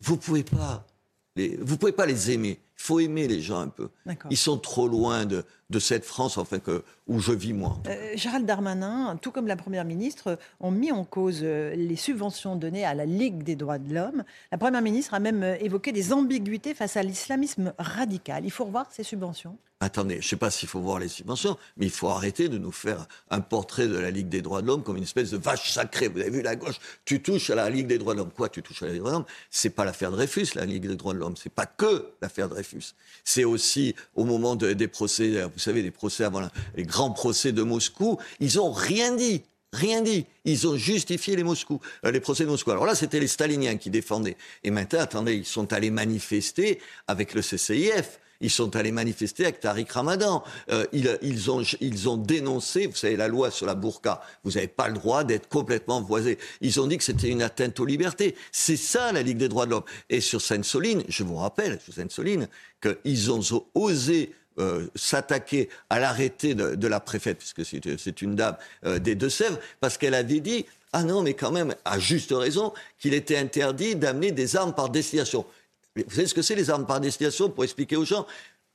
vous 0.01 0.17
pouvez 0.17 0.43
pas 0.43 0.87
les, 1.35 1.57
vous 1.61 1.77
pouvez 1.77 1.91
pas 1.91 2.07
les 2.07 2.31
aimer. 2.31 2.59
Il 2.77 2.83
faut 2.83 2.99
aimer 2.99 3.27
les 3.27 3.41
gens 3.41 3.59
un 3.59 3.67
peu. 3.67 3.89
Ils 4.31 4.37
sont 4.37 4.57
trop 4.57 4.87
loin 4.87 5.25
de, 5.25 5.45
de 5.71 5.79
cette 5.79 6.05
France, 6.05 6.37
enfin 6.37 6.59
que 6.59 6.83
où 7.07 7.19
je 7.19 7.31
vis 7.31 7.53
moi. 7.53 7.77
Euh, 7.87 8.11
Gérald 8.15 8.45
Darmanin, 8.45 9.17
tout 9.21 9.31
comme 9.31 9.47
la 9.47 9.55
Première 9.55 9.85
ministre, 9.85 10.37
ont 10.59 10.71
mis 10.71 10.91
en 10.91 11.03
cause 11.03 11.39
euh, 11.43 11.73
les 11.75 11.95
subventions 11.95 12.55
données 12.55 12.85
à 12.85 12.93
la 12.93 13.05
Ligue 13.05 13.43
des 13.43 13.55
droits 13.55 13.79
de 13.79 13.93
l'homme. 13.93 14.23
La 14.51 14.57
Première 14.57 14.81
ministre 14.81 15.13
a 15.13 15.19
même 15.19 15.43
euh, 15.43 15.55
évoqué 15.59 15.91
des 15.91 16.13
ambiguïtés 16.13 16.73
face 16.73 16.97
à 16.97 17.03
l'islamisme 17.03 17.73
radical. 17.79 18.45
Il 18.45 18.51
faut 18.51 18.65
revoir 18.65 18.87
ces 18.91 19.03
subventions. 19.03 19.57
Attendez, 19.83 20.13
je 20.15 20.25
ne 20.25 20.29
sais 20.29 20.35
pas 20.35 20.51
s'il 20.51 20.69
faut 20.69 20.79
voir 20.79 20.99
les 20.99 21.07
subventions, 21.07 21.57
mais 21.75 21.87
il 21.87 21.91
faut 21.91 22.07
arrêter 22.07 22.49
de 22.49 22.59
nous 22.59 22.71
faire 22.71 23.07
un 23.31 23.41
portrait 23.41 23.87
de 23.87 23.97
la 23.97 24.11
Ligue 24.11 24.29
des 24.29 24.43
droits 24.43 24.61
de 24.61 24.67
l'homme 24.67 24.83
comme 24.83 24.95
une 24.95 25.03
espèce 25.03 25.31
de 25.31 25.37
vache 25.37 25.71
sacrée. 25.71 26.07
Vous 26.07 26.19
avez 26.19 26.29
vu 26.29 26.43
la 26.43 26.55
gauche, 26.55 26.75
tu 27.03 27.19
touches 27.21 27.49
à 27.49 27.55
la 27.55 27.67
Ligue 27.67 27.87
des 27.87 27.97
droits 27.97 28.13
de 28.13 28.19
l'homme. 28.19 28.29
Quoi, 28.31 28.47
tu 28.49 28.61
touches 28.61 28.83
à 28.83 28.85
la 28.85 28.91
Ligue 28.91 28.99
des 29.01 29.09
droits 29.09 29.11
de 29.13 29.17
l'homme? 29.17 29.25
C'est 29.49 29.71
pas 29.71 29.83
l'affaire 29.83 30.11
Dreyfus, 30.11 30.49
la 30.53 30.65
Ligue 30.65 30.87
des 30.87 30.95
droits 30.95 31.13
de 31.15 31.17
l'homme. 31.19 31.35
C'est 31.35 31.51
pas 31.51 31.65
que 31.65 32.05
l'affaire 32.21 32.47
Dreyfus. 32.47 32.93
C'est 33.23 33.43
aussi 33.43 33.95
au 34.15 34.23
moment 34.23 34.55
de- 34.55 34.73
des 34.73 34.87
procès, 34.87 35.41
vous 35.51 35.59
savez, 35.59 35.81
des 35.81 35.89
procès 35.91 36.23
avant 36.25 36.47
les 36.75 36.83
grands 36.83 37.11
procès 37.11 37.51
de 37.51 37.63
Moscou, 37.63 38.19
ils 38.39 38.59
ont 38.59 38.71
rien 38.71 39.15
dit. 39.15 39.41
Rien 39.73 40.01
dit. 40.01 40.25
Ils 40.45 40.67
ont 40.67 40.75
justifié 40.77 41.35
les 41.35 41.43
Moscou, 41.43 41.79
euh, 42.05 42.11
les 42.11 42.19
procès 42.19 42.43
de 42.43 42.49
Moscou. 42.49 42.69
Alors 42.71 42.85
là, 42.85 42.93
c'était 42.93 43.19
les 43.21 43.27
staliniens 43.27 43.77
qui 43.77 43.89
défendaient. 43.89 44.35
Et 44.63 44.69
maintenant, 44.69 44.99
attendez, 44.99 45.33
ils 45.33 45.45
sont 45.45 45.73
allés 45.73 45.89
manifester 45.91 46.79
avec 47.07 47.33
le 47.33 47.41
CCIF. 47.41 48.19
Ils 48.41 48.49
sont 48.49 48.75
allés 48.75 48.91
manifester 48.91 49.43
avec 49.43 49.59
Tariq 49.59 49.91
Ramadan. 49.91 50.43
Euh, 50.69 50.85
ils, 50.91 51.49
ont, 51.49 52.17
dénoncé, 52.17 52.87
vous 52.87 52.95
savez, 52.95 53.15
la 53.15 53.27
loi 53.27 53.51
sur 53.51 53.65
la 53.65 53.75
burqa. 53.75 54.21
Vous 54.43 54.51
n'avez 54.51 54.67
pas 54.67 54.87
le 54.87 54.95
droit 54.95 55.23
d'être 55.23 55.47
complètement 55.47 56.01
voisé. 56.01 56.37
Ils 56.61 56.79
ont 56.79 56.87
dit 56.87 56.97
que 56.97 57.03
c'était 57.03 57.29
une 57.29 57.41
atteinte 57.41 57.79
aux 57.79 57.85
libertés. 57.85 58.35
C'est 58.51 58.77
ça, 58.77 59.11
la 59.11 59.21
Ligue 59.21 59.37
des 59.37 59.49
droits 59.49 59.65
de 59.65 59.71
l'homme. 59.71 59.83
Et 60.09 60.21
sur 60.21 60.41
Sainte-Soline, 60.41 61.03
je 61.07 61.23
vous 61.23 61.37
rappelle, 61.37 61.79
sur 61.83 61.93
Sainte-Soline, 61.93 62.47
qu'ils 62.81 63.31
ont 63.31 63.41
osé 63.75 64.33
euh, 64.59 64.87
s'attaquer 64.95 65.69
à 65.89 65.99
l'arrêté 65.99 66.55
de, 66.55 66.87
la 66.87 66.99
préfète, 66.99 67.37
puisque 67.37 67.65
c'est 67.65 67.97
c'est 67.97 68.21
une 68.21 68.35
dame 68.35 68.57
euh, 68.85 68.99
des 68.99 69.15
Deux-Sèvres, 69.15 69.57
parce 69.79 69.97
qu'elle 69.97 70.13
avait 70.13 70.41
dit 70.41 70.65
Ah 70.91 71.03
non, 71.03 71.23
mais 71.23 71.35
quand 71.35 71.51
même, 71.51 71.73
à 71.85 71.99
juste 71.99 72.33
raison, 72.33 72.73
qu'il 72.99 73.13
était 73.13 73.37
interdit 73.37 73.95
d'amener 73.95 74.31
des 74.31 74.57
armes 74.57 74.73
par 74.73 74.89
destination. 74.89 75.45
Vous 75.95 76.15
savez 76.15 76.27
ce 76.27 76.33
que 76.33 76.41
c'est 76.41 76.55
les 76.55 76.69
armes 76.69 76.85
par 76.85 76.99
destination 77.01 77.49
pour 77.49 77.63
expliquer 77.63 77.95
aux 77.97 78.05
gens? 78.05 78.25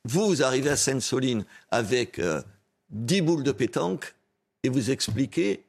Vous, 0.04 0.42
arrivez 0.42 0.70
à 0.70 0.76
Sainte-Soline 0.76 1.44
avec 1.70 2.18
euh, 2.18 2.42
10 2.90 3.22
boules 3.22 3.42
de 3.42 3.52
pétanque 3.52 4.14
et 4.62 4.68
vous 4.68 4.90
expliquez 4.90 5.64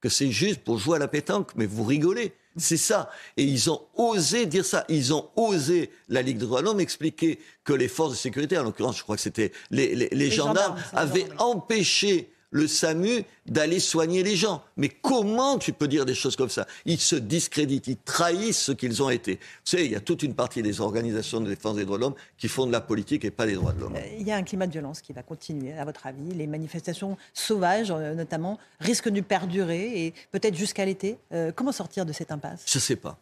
que 0.00 0.08
c'est 0.08 0.30
juste 0.30 0.60
pour 0.60 0.78
jouer 0.78 0.96
à 0.96 0.98
la 0.98 1.08
pétanque, 1.08 1.52
mais 1.56 1.66
vous 1.66 1.84
rigolez. 1.84 2.32
C'est 2.56 2.76
ça. 2.76 3.10
Et 3.36 3.44
ils 3.44 3.70
ont 3.70 3.80
osé 3.94 4.46
dire 4.46 4.64
ça. 4.64 4.84
Ils 4.88 5.14
ont 5.14 5.30
osé, 5.36 5.90
la 6.08 6.22
Ligue 6.22 6.38
des 6.38 6.46
droits 6.46 6.60
de 6.60 6.66
l'homme, 6.66 6.80
expliquer 6.80 7.38
que 7.64 7.72
les 7.72 7.88
forces 7.88 8.12
de 8.12 8.16
sécurité, 8.16 8.58
en 8.58 8.64
l'occurrence, 8.64 8.98
je 8.98 9.02
crois 9.04 9.14
que 9.16 9.22
c'était 9.22 9.52
les, 9.70 9.94
les- 9.94 10.08
les 10.10 10.30
gendarmes, 10.30 10.76
avaient 10.92 11.20
gendarmes, 11.20 11.40
empêché 11.52 12.30
le 12.50 12.66
SAMU 12.66 13.24
d'aller 13.46 13.80
soigner 13.80 14.22
les 14.22 14.36
gens. 14.36 14.62
Mais 14.76 14.88
comment 14.88 15.58
tu 15.58 15.72
peux 15.72 15.88
dire 15.88 16.06
des 16.06 16.14
choses 16.14 16.36
comme 16.36 16.48
ça? 16.48 16.66
Ils 16.86 17.00
se 17.00 17.16
discréditent, 17.16 17.88
ils 17.88 17.96
trahissent 17.96 18.60
ce 18.62 18.72
qu'ils 18.72 19.02
ont 19.02 19.10
été. 19.10 19.34
Vous 19.34 19.38
savez, 19.64 19.86
il 19.86 19.92
y 19.92 19.96
a 19.96 20.00
toute 20.00 20.22
une 20.22 20.34
partie 20.34 20.62
des 20.62 20.80
organisations 20.80 21.40
de 21.40 21.48
défense 21.48 21.76
des 21.76 21.84
droits 21.84 21.98
de 21.98 22.02
l'homme 22.02 22.14
qui 22.36 22.48
font 22.48 22.66
de 22.66 22.72
la 22.72 22.80
politique 22.80 23.24
et 23.24 23.30
pas 23.30 23.46
des 23.46 23.54
droits 23.54 23.72
de 23.72 23.80
l'homme. 23.80 23.96
Euh, 23.96 24.16
Il 24.18 24.26
y 24.26 24.32
a 24.32 24.36
un 24.36 24.42
climat 24.42 24.66
de 24.66 24.72
violence 24.72 25.00
qui 25.00 25.12
va 25.12 25.22
continuer, 25.22 25.72
à 25.72 25.84
votre 25.84 26.06
avis. 26.06 26.34
Les 26.34 26.46
manifestations 26.46 27.16
sauvages, 27.34 27.90
euh, 27.90 28.14
notamment, 28.14 28.58
risquent 28.80 29.10
de 29.10 29.20
perdurer 29.20 30.06
et 30.06 30.14
peut-être 30.30 30.54
jusqu'à 30.54 30.84
l'été. 30.84 31.18
Euh, 31.32 31.52
comment 31.54 31.72
sortir 31.72 32.06
de 32.06 32.12
cette 32.12 32.32
impasse? 32.32 32.64
Je 32.66 32.78
sais 32.78 32.96
pas. 32.96 33.18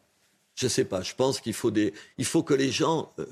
Je 0.54 0.68
sais 0.68 0.84
pas. 0.84 1.02
Je 1.02 1.14
pense 1.14 1.40
qu'il 1.40 1.52
faut 1.52 1.70
des, 1.70 1.92
il 2.16 2.24
faut 2.24 2.42
que 2.42 2.54
les 2.54 2.70
gens 2.70 3.12
euh, 3.18 3.26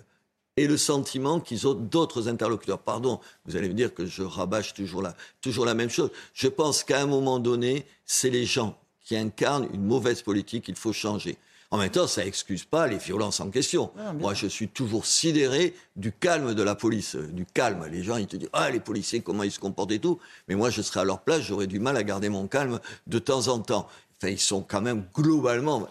aient 0.57 0.67
le 0.67 0.77
sentiment 0.77 1.41
qu'ils 1.41 1.67
ont 1.67 1.75
d'autres 1.75 2.29
interlocuteurs. 2.29 2.79
Pardon, 2.79 3.21
vous 3.47 3.57
allez 3.57 3.69
me 3.69 3.75
dire 3.75 3.93
que 3.93 4.07
je 4.07 4.23
rabâche 4.23 4.75
toujours 4.75 5.03
la, 5.03 5.15
toujours 5.41 5.65
la 5.65 5.75
même 5.75 5.91
chose. 5.91 6.11
Je 6.33 6.49
pense 6.49 6.85
qu'à 6.85 7.01
un 7.01 7.07
moment 7.07 7.39
donné, 7.39 7.87
c'est 8.05 8.31
les 8.31 8.45
gens 8.45 8.79
qui 9.01 9.17
incarnent 9.17 9.69
une 9.73 9.85
mauvaise 9.85 10.23
politique 10.23 10.65
qu'il 10.65 10.77
faut 10.77 10.93
changer. 10.93 11.37
En 11.71 11.79
même 11.79 11.91
temps, 11.91 12.07
ça 12.07 12.25
excuse 12.25 12.65
pas 12.65 12.87
les 12.87 12.99
violences 12.99 13.41
en 13.41 13.51
question. 13.51 13.91
Ah, 13.99 14.13
Moi, 14.13 14.33
je 14.33 14.47
suis 14.47 14.69
toujours 14.69 15.07
sidéré 15.07 15.75
du 15.97 16.13
calme 16.13 16.55
de 16.55 16.63
la 16.63 16.77
police, 16.77 17.17
euh, 17.17 17.27
du 17.27 17.47
calme. 17.47 17.85
Les 17.91 18.05
gens, 18.05 18.17
ils 18.17 18.29
te 18.29 18.37
disent, 18.37 18.51
ah, 18.53 18.71
les 18.71 18.79
policiers, 18.79 19.23
comment 19.23 19.43
ils 19.43 19.51
se 19.51 19.59
comportent 19.59 19.91
et 19.91 19.99
tout. 19.99 20.21
Mais 20.47 20.55
moi, 20.55 20.71
je 20.71 20.83
serais 20.83 21.01
à 21.01 21.05
leur 21.05 21.23
place, 21.23 21.41
j'aurais 21.41 21.67
du 21.67 21.81
mal 21.81 21.97
à 21.97 22.05
garder 22.05 22.29
mon 22.29 22.47
calme 22.47 22.79
de 23.09 23.19
temps 23.19 23.49
en 23.49 23.59
temps. 23.59 23.89
Enfin, 24.17 24.29
ils 24.29 24.39
sont 24.39 24.63
quand 24.63 24.83
même 24.83 25.05
globalement, 25.15 25.89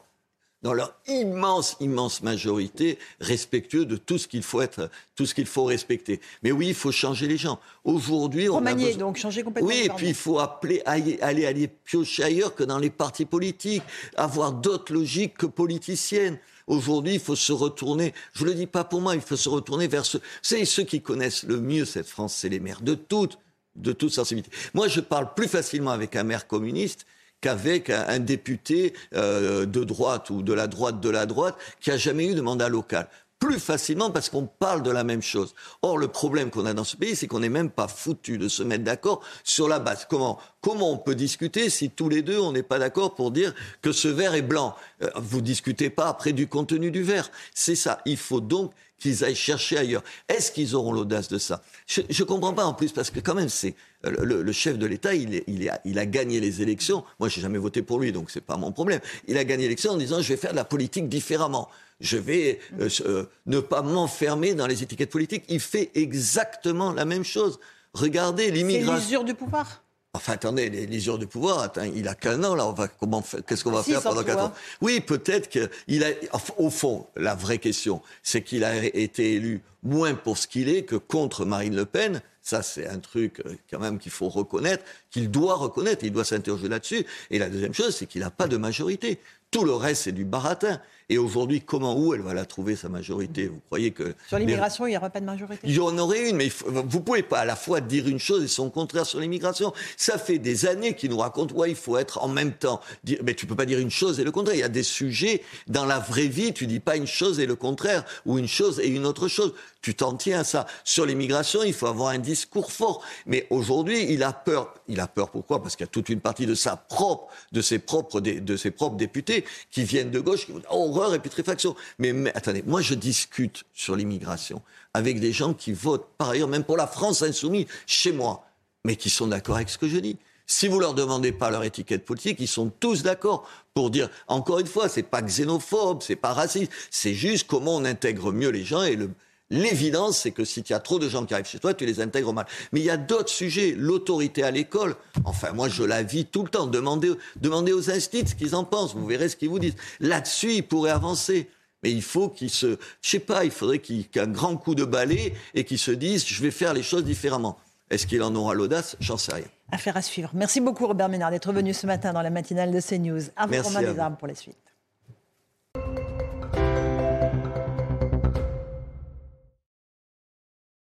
dans 0.63 0.74
leur 0.74 0.96
immense, 1.08 1.75
immense 1.82 2.24
majorité, 2.24 2.98
respectueux 3.20 3.86
de 3.86 3.98
tout 3.98 4.17
ce 4.17 4.27
qu'il 4.27 4.41
faut 4.43 4.62
être, 4.62 4.89
tout 5.15 5.25
ce 5.25 5.36
qu'il 5.36 5.46
faut 5.46 5.65
respecter. 5.65 6.20
Mais 6.41 6.51
oui, 6.51 6.70
il 6.70 6.74
faut 6.74 6.91
changer 6.91 7.27
les 7.27 7.38
gens. 7.38 7.60
Aujourd'hui, 7.84 8.50
on 8.50 8.53
a 8.53 8.58
Remanier, 8.60 8.86
besoin- 8.88 9.00
donc 9.00 9.17
changer 9.17 9.43
complètement 9.43 9.70
oui, 9.70 9.82
et 9.86 9.89
puis 9.89 10.08
il 10.08 10.13
faut 10.15 10.39
appeler, 10.39 10.82
aller, 10.86 11.20
aller, 11.22 11.46
aller 11.46 11.67
piocher 11.67 12.24
ailleurs 12.24 12.55
que 12.55 12.63
dans 12.63 12.79
les 12.79 12.89
partis 12.89 13.25
politiques, 13.25 13.84
avoir 14.15 14.53
d'autres 14.53 14.93
logiques 14.93 15.38
que 15.38 15.46
politiciennes. 15.46 16.39
Aujourd'hui, 16.65 17.15
il 17.15 17.20
faut 17.20 17.36
se 17.36 17.51
retourner, 17.51 18.13
je 18.32 18.46
le 18.46 18.53
dis 18.53 18.67
pas 18.67 18.86
pour 18.86 19.01
moi, 19.01 19.15
il 19.15 19.22
faut 19.22 19.36
se 19.36 19.50
retourner 19.50 19.88
vers 19.89 20.05
ceux, 20.05 20.22
c'est 20.41 20.63
ceux 20.63 20.84
qui 20.84 21.01
connaissent 21.01 21.43
le 21.43 21.60
mieux 21.60 21.84
cette 21.84 22.08
France, 22.08 22.34
c'est 22.36 22.48
les 22.48 22.62
maires 22.62 22.82
de 22.82 22.96
toutes. 22.96 23.38
de 23.75 23.91
toute 23.91 24.13
sensibilité. 24.13 24.51
Moi, 24.75 24.88
je 24.88 25.00
parle 25.01 25.34
plus 25.34 25.48
facilement 25.48 25.89
avec 25.91 26.15
un 26.15 26.24
maire 26.24 26.46
communiste 26.48 27.05
qu'avec 27.43 27.89
un, 27.89 28.19
député 28.19 28.93
euh, 29.13 29.65
de 29.65 29.83
droite 29.83 30.29
ou 30.29 30.41
de 30.41 30.53
la 30.53 30.67
droite 30.67 31.01
de 31.01 31.09
la 31.09 31.25
droite 31.25 31.55
qui 31.81 31.91
a 31.91 31.97
jamais 31.97 32.25
eu 32.25 32.35
de 32.35 32.41
mandat 32.41 32.69
local 32.69 33.09
plus 33.38 33.59
facilement 33.59 34.09
parce 34.09 34.29
qu'on 34.29 34.45
parle 34.45 34.83
de 34.83 34.91
la 34.91 35.03
même 35.03 35.21
chose. 35.21 35.53
Or, 35.81 35.97
le 35.97 36.07
problème 36.07 36.50
qu'on 36.50 36.65
a 36.65 36.73
dans 36.73 36.85
ce 36.85 36.95
pays, 36.95 37.13
c'est 37.13 37.27
qu'on 37.27 37.41
n'est 37.41 37.50
même 37.50 37.69
pas 37.69 37.89
foutu 37.89 38.38
de 38.38 38.47
se 38.47 38.63
mettre 38.63 38.85
d'accord 38.85 39.19
sur 39.43 39.67
la 39.67 39.79
base. 39.79 40.07
Comment, 40.09 40.39
comment 40.62 40.89
on 40.89 40.97
peut 40.97 41.13
discuter 41.13 41.69
si 41.69 41.89
tous 41.89 42.07
les 42.07 42.21
deux, 42.21 42.39
on 42.39 42.53
n'est 42.53 42.63
pas 42.63 42.79
d'accord 42.79 43.15
pour 43.15 43.31
dire 43.31 43.53
que 43.81 43.91
ce 43.91 44.07
verre 44.07 44.35
est 44.35 44.43
blanc? 44.43 44.77
Euh, 45.01 45.09
Vous 45.17 45.41
discutez 45.41 45.89
pas 45.89 46.07
après 46.07 46.31
du 46.31 46.47
contenu 46.47 46.89
du 46.89 47.03
verre. 47.03 47.29
C'est 47.53 47.75
ça. 47.75 48.00
Il 48.05 48.15
faut 48.15 48.39
donc 48.39 48.71
qu'ils 49.03 49.24
aillent 49.24 49.36
chercher 49.36 49.77
ailleurs. 49.77 50.03
Est-ce 50.29 50.51
qu'ils 50.51 50.75
auront 50.75 50.93
l'audace 50.93 51.27
de 51.27 51.38
ça? 51.38 51.62
Je 51.88 52.01
ne 52.01 52.24
comprends 52.24 52.53
pas 52.53 52.65
en 52.65 52.74
plus, 52.74 52.91
parce 52.91 53.12
que 53.12 53.19
quand 53.19 53.36
même, 53.36 53.50
c'est 53.50 53.75
le, 54.03 54.41
le, 54.41 54.51
chef 54.51 54.77
de 54.77 54.86
l'État, 54.86 55.13
il, 55.13 55.36
est, 55.36 55.43
il, 55.48 55.67
est, 55.67 55.72
il, 55.86 56.00
a 56.00 56.05
gagné 56.05 56.39
les 56.39 56.62
élections. 56.62 57.03
Moi, 57.19 57.29
j'ai 57.29 57.41
jamais 57.41 57.57
voté 57.57 57.81
pour 57.81 58.00
lui, 58.00 58.12
donc 58.12 58.31
c'est 58.31 58.41
pas 58.41 58.57
mon 58.57 58.72
problème. 58.72 59.01
Il 59.27 59.38
a 59.38 59.43
gagné 59.43 59.63
l'élection 59.63 59.91
en 59.91 59.98
disant 59.98 60.22
je 60.22 60.29
vais 60.29 60.38
faire 60.38 60.51
de 60.51 60.55
la 60.55 60.65
politique 60.65 61.07
différemment. 61.10 61.69
Je 62.00 62.17
vais 62.17 62.60
euh, 62.79 62.89
euh, 63.05 63.25
ne 63.45 63.60
pas 63.60 63.81
m'enfermer 63.81 64.55
dans 64.55 64.67
les 64.67 64.83
étiquettes 64.83 65.12
politiques. 65.12 65.43
Il 65.50 65.60
fait 65.60 65.91
exactement 65.95 66.91
la 66.91 67.05
même 67.05 67.24
chose. 67.24 67.60
Regardez 67.93 68.51
l'immigration. 68.51 68.95
C'est 68.95 69.01
l'usure 69.01 69.24
du 69.24 69.33
pouvoir. 69.36 69.82
Enfin, 70.15 70.34
attendez, 70.34 70.70
les 70.70 70.86
l'usure 70.86 71.17
du 71.17 71.25
pouvoir, 71.25 71.60
attends, 71.60 71.84
il 71.84 72.08
a 72.08 72.13
qu'un 72.13 72.43
an, 72.43 72.53
là, 72.53 72.67
on 72.67 72.72
va, 72.72 72.88
comment, 72.88 73.24
qu'est-ce 73.48 73.63
qu'on 73.63 73.72
va 73.72 73.82
faire 73.82 74.01
pendant 74.01 74.24
quatre 74.24 74.43
ans? 74.43 74.53
Oui, 74.79 75.00
peut-être 75.00 75.50
qu'il 75.50 76.03
a, 76.03 76.10
au 76.58 76.70
fond, 76.70 77.08
la 77.15 77.34
vraie 77.34 77.58
question, 77.58 78.00
c'est 78.22 78.43
qu'il 78.43 78.63
a 78.63 78.86
été 78.86 79.34
élu 79.34 79.63
moins 79.82 80.13
pour 80.13 80.38
ce 80.38 80.46
qu'il 80.46 80.70
est 80.70 80.84
que 80.84 80.98
contre 80.98 81.46
Marine 81.46 81.75
Le 81.75 81.86
Pen. 81.86 82.22
Ça, 82.43 82.62
c'est 82.62 82.88
un 82.88 83.00
truc, 83.00 83.41
euh, 83.46 83.55
quand 83.72 83.79
même, 83.79 83.98
qu'il 83.98 84.12
faut 84.12 84.29
reconnaître, 84.29 84.84
qu'il 85.10 85.32
doit 85.32 85.55
reconnaître, 85.55 86.03
il 86.03 86.12
doit 86.12 86.25
s'interroger 86.25 86.67
là-dessus. 86.67 87.05
Et 87.32 87.39
la 87.39 87.50
deuxième 87.50 87.74
chose, 87.74 87.96
c'est 87.96 88.05
qu'il 88.05 88.22
n'a 88.22 88.29
pas 88.29 88.48
de 88.48 88.58
majorité. 88.58 89.20
Tout 89.50 89.63
le 89.63 89.74
reste, 89.74 90.03
c'est 90.03 90.12
du 90.12 90.25
baratin. 90.25 90.79
Et 91.10 91.17
aujourd'hui, 91.17 91.62
comment, 91.62 91.98
où 91.98 92.13
elle 92.13 92.22
va 92.22 92.33
la 92.33 92.45
trouver, 92.45 92.75
sa 92.75 92.89
majorité? 92.89 93.48
Vous 93.48 93.62
croyez 93.67 93.91
que... 93.91 94.15
Sur 94.27 94.39
l'immigration, 94.39 94.88
il 94.88 94.91
n'y 94.91 94.98
aura 94.98 95.10
pas 95.10 95.19
de 95.19 95.25
majorité 95.25 95.60
Il 95.63 95.75
y 95.75 95.79
en 95.79 95.98
aurait 95.98 96.29
une, 96.29 96.38
mais 96.38 96.50
vous 96.65 96.81
ne 96.81 97.03
pouvez 97.03 97.24
pas 97.24 97.39
à 97.39 97.45
la 97.45 97.55
fois 97.55 97.81
dire 97.81 98.07
une 98.07 98.19
chose 98.19 98.43
et 98.43 98.48
son 98.48 98.69
contraire 98.69 99.05
sur 99.05 99.19
l'immigration. 99.19 99.74
Ça 99.98 100.17
fait 100.17 100.39
des 100.39 100.65
années 100.65 100.95
qu'ils 100.95 101.10
nous 101.10 101.17
racontent, 101.17 101.55
ouais, 101.55 101.72
il 101.72 101.75
faut 101.75 101.98
être 101.98 102.24
en 102.24 102.27
même 102.27 102.53
temps. 102.53 102.79
Mais 103.24 103.33
tu 103.33 103.45
peux 103.45 103.55
pas 103.55 103.65
dire 103.65 103.79
une 103.79 103.91
chose 103.91 104.19
et 104.19 104.24
le 104.24 104.31
contraire. 104.31 104.55
Il 104.55 104.62
y 104.62 104.63
a 104.63 104.69
des 104.69 104.83
sujets, 104.83 105.43
dans 105.67 105.86
la 105.86 106.00
vraie 106.00 106.27
vie, 106.27 106.53
tu 106.53 106.67
dis 106.67 106.79
pas 106.79 106.95
une 106.95 107.07
chose 107.07 107.39
et 107.39 107.45
le 107.45 107.55
contraire, 107.55 108.03
ou 108.25 108.38
une 108.38 108.48
chose 108.48 108.79
et 108.79 108.88
une 108.88 109.05
autre 109.05 109.27
chose. 109.27 109.53
Tu 109.81 109.95
t'en 109.95 110.15
tiens 110.15 110.39
à 110.39 110.43
ça. 110.45 110.65
Sur 110.86 111.05
l'immigration, 111.05 111.62
il 111.63 111.74
faut 111.74 111.88
avoir 111.88 112.10
un 112.10 112.19
discours 112.19 112.72
fort. 112.72 113.03
Mais 113.25 113.48
aujourd'hui, 113.50 114.05
il 114.10 114.24
a 114.24 114.31
peur. 114.31 114.74
Il 114.88 115.00
a 115.01 115.07
peur 115.07 115.29
pourquoi? 115.29 115.62
Parce 115.62 115.75
qu'il 115.75 115.83
y 115.83 115.89
a 115.89 115.91
toute 115.91 116.07
une 116.07 116.22
partie 116.22 116.45
de 116.45 116.55
sa 116.55 116.77
propre, 116.77 117.27
de 117.51 117.62
ses 117.62 117.79
propres, 117.79 118.22
de 118.22 118.57
ses 118.57 118.72
propres 118.72 118.95
députés 118.95 119.43
qui 119.72 119.83
viennent 119.83 120.12
de 120.12 120.22
gauche, 120.22 120.45
qui 120.45 120.53
vont 120.53 120.60
dire, 120.60 120.69
oh, 120.72 120.89
et 121.12 121.19
putréfaction. 121.19 121.75
Mais, 121.98 122.13
mais 122.13 122.31
attendez, 122.36 122.63
moi 122.65 122.81
je 122.81 122.93
discute 122.93 123.63
sur 123.74 123.95
l'immigration 123.95 124.62
avec 124.93 125.19
des 125.19 125.31
gens 125.31 125.53
qui 125.53 125.74
votent, 125.74 126.07
par 126.17 126.29
ailleurs, 126.29 126.48
même 126.48 126.63
pour 126.63 126.77
la 126.77 126.86
France 126.88 127.24
insoumise, 127.24 127.65
chez 127.88 128.12
moi, 128.12 128.45
mais 128.86 128.95
qui 128.95 129.10
sont 129.10 129.27
d'accord 129.27 129.55
avec 129.55 129.69
ce 129.69 129.77
que 129.77 129.88
je 129.88 129.98
dis. 129.98 130.17
Si 130.45 130.67
vous 130.67 130.79
leur 130.79 130.93
demandez 130.93 131.31
pas 131.31 131.50
leur 131.50 131.63
étiquette 131.63 132.05
politique, 132.05 132.38
ils 132.39 132.48
sont 132.48 132.72
tous 132.79 133.01
d'accord 133.01 133.48
pour 133.74 133.89
dire, 133.89 134.10
encore 134.27 134.60
une 134.60 134.67
fois, 134.67 134.89
c'est 134.89 135.03
pas 135.03 135.22
xénophobe, 135.22 136.03
c'est 136.03 136.17
pas 136.17 136.33
raciste, 136.33 136.72
c'est 136.91 137.13
juste 137.13 137.48
comment 137.48 137.77
on 137.77 137.86
intègre 137.86 138.31
mieux 138.31 138.50
les 138.50 138.63
gens 138.63 138.83
et 138.83 138.95
le, 138.95 139.10
L'évidence, 139.53 140.17
c'est 140.17 140.31
que 140.31 140.45
si 140.45 140.63
tu 140.63 140.74
as 140.74 140.79
trop 140.79 140.98
de 140.98 141.07
gens 141.07 141.25
qui 141.27 141.36
arrivent 141.36 141.45
chez 141.45 141.60
toi, 141.60 141.75
tu 141.75 141.86
les 141.86 142.01
intègres 142.01 142.33
mal. 142.33 142.48
Mais 142.72 142.79
il 142.79 142.86
y 142.86 142.89
a 142.89 142.98
d'autres 142.98 143.29
sujets. 143.29 143.75
L'autorité 143.77 144.41
à 144.41 144.50
l'école, 144.50 144.95
enfin, 145.25 145.51
moi, 145.51 145.69
je 145.69 145.83
la 145.83 146.01
vis 146.01 146.25
tout 146.25 146.41
le 146.41 146.50
temps. 146.50 146.65
Demandez, 146.65 147.12
demandez 147.36 147.72
aux 147.72 147.91
instituts 147.91 148.29
ce 148.29 148.36
qu'ils 148.36 148.55
en 148.55 148.63
pensent. 148.63 148.95
Vous 148.95 149.05
verrez 149.05 149.29
ce 149.29 149.36
qu'ils 149.36 149.50
vous 149.50 149.60
disent. 149.60 149.75
Là-dessus, 150.00 150.53
ils 150.53 150.63
pourraient 150.63 150.89
avancer. 150.89 151.50
Mais 151.83 151.91
il 151.91 152.01
faut 152.01 152.29
qu'ils 152.29 152.50
se, 152.50 152.77
je 153.01 153.10
sais 153.10 153.19
pas, 153.19 153.45
il 153.45 153.51
faudrait 153.51 153.77
qu'ils 153.77 154.07
aient 154.15 154.19
un 154.19 154.27
grand 154.27 154.57
coup 154.57 154.74
de 154.74 154.86
balai 154.86 155.36
et 155.53 155.65
qu'ils 155.65 155.77
se 155.77 155.91
disent, 155.91 156.25
je 156.25 156.41
vais 156.41 156.50
faire 156.50 156.74
les 156.74 156.81
choses 156.81 157.03
différemment. 157.03 157.60
Est-ce 157.91 158.07
qu'il 158.07 158.24
en 158.24 158.33
aura 158.33 158.55
l'audace? 158.55 158.95
J'en 159.00 159.17
sais 159.17 159.36
rien. 159.36 159.45
Affaire 159.72 159.98
à 159.98 160.01
suivre. 160.01 160.31
Merci 160.33 160.62
beaucoup 160.62 160.88
Robert 160.88 161.10
Ménard 161.10 161.29
d'être 161.29 161.53
venu 161.53 161.75
ce 161.75 161.86
matin 161.86 162.12
dans 162.12 162.24
la 162.24 162.31
matinale 162.31 162.72
de 162.72 162.81
CNews. 162.81 163.22
À 163.36 163.45
vous 163.45 163.62
Romain 163.62 163.81
Desarmes 163.81 164.17
pour 164.17 164.27
la 164.27 164.33
suite. 164.33 164.57